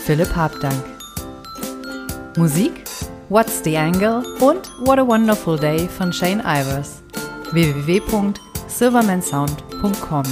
Philipp 0.04 0.36
Habdank. 0.36 0.84
Musik 2.36 2.84
What's 3.28 3.64
the 3.64 3.76
Angle 3.76 4.22
und 4.38 4.70
What 4.86 5.00
a 5.00 5.04
Wonderful 5.04 5.58
Day 5.58 5.88
von 5.88 6.12
Shane 6.12 6.40
Ivers. 6.46 7.02
www.silvermansound.com 7.50 10.22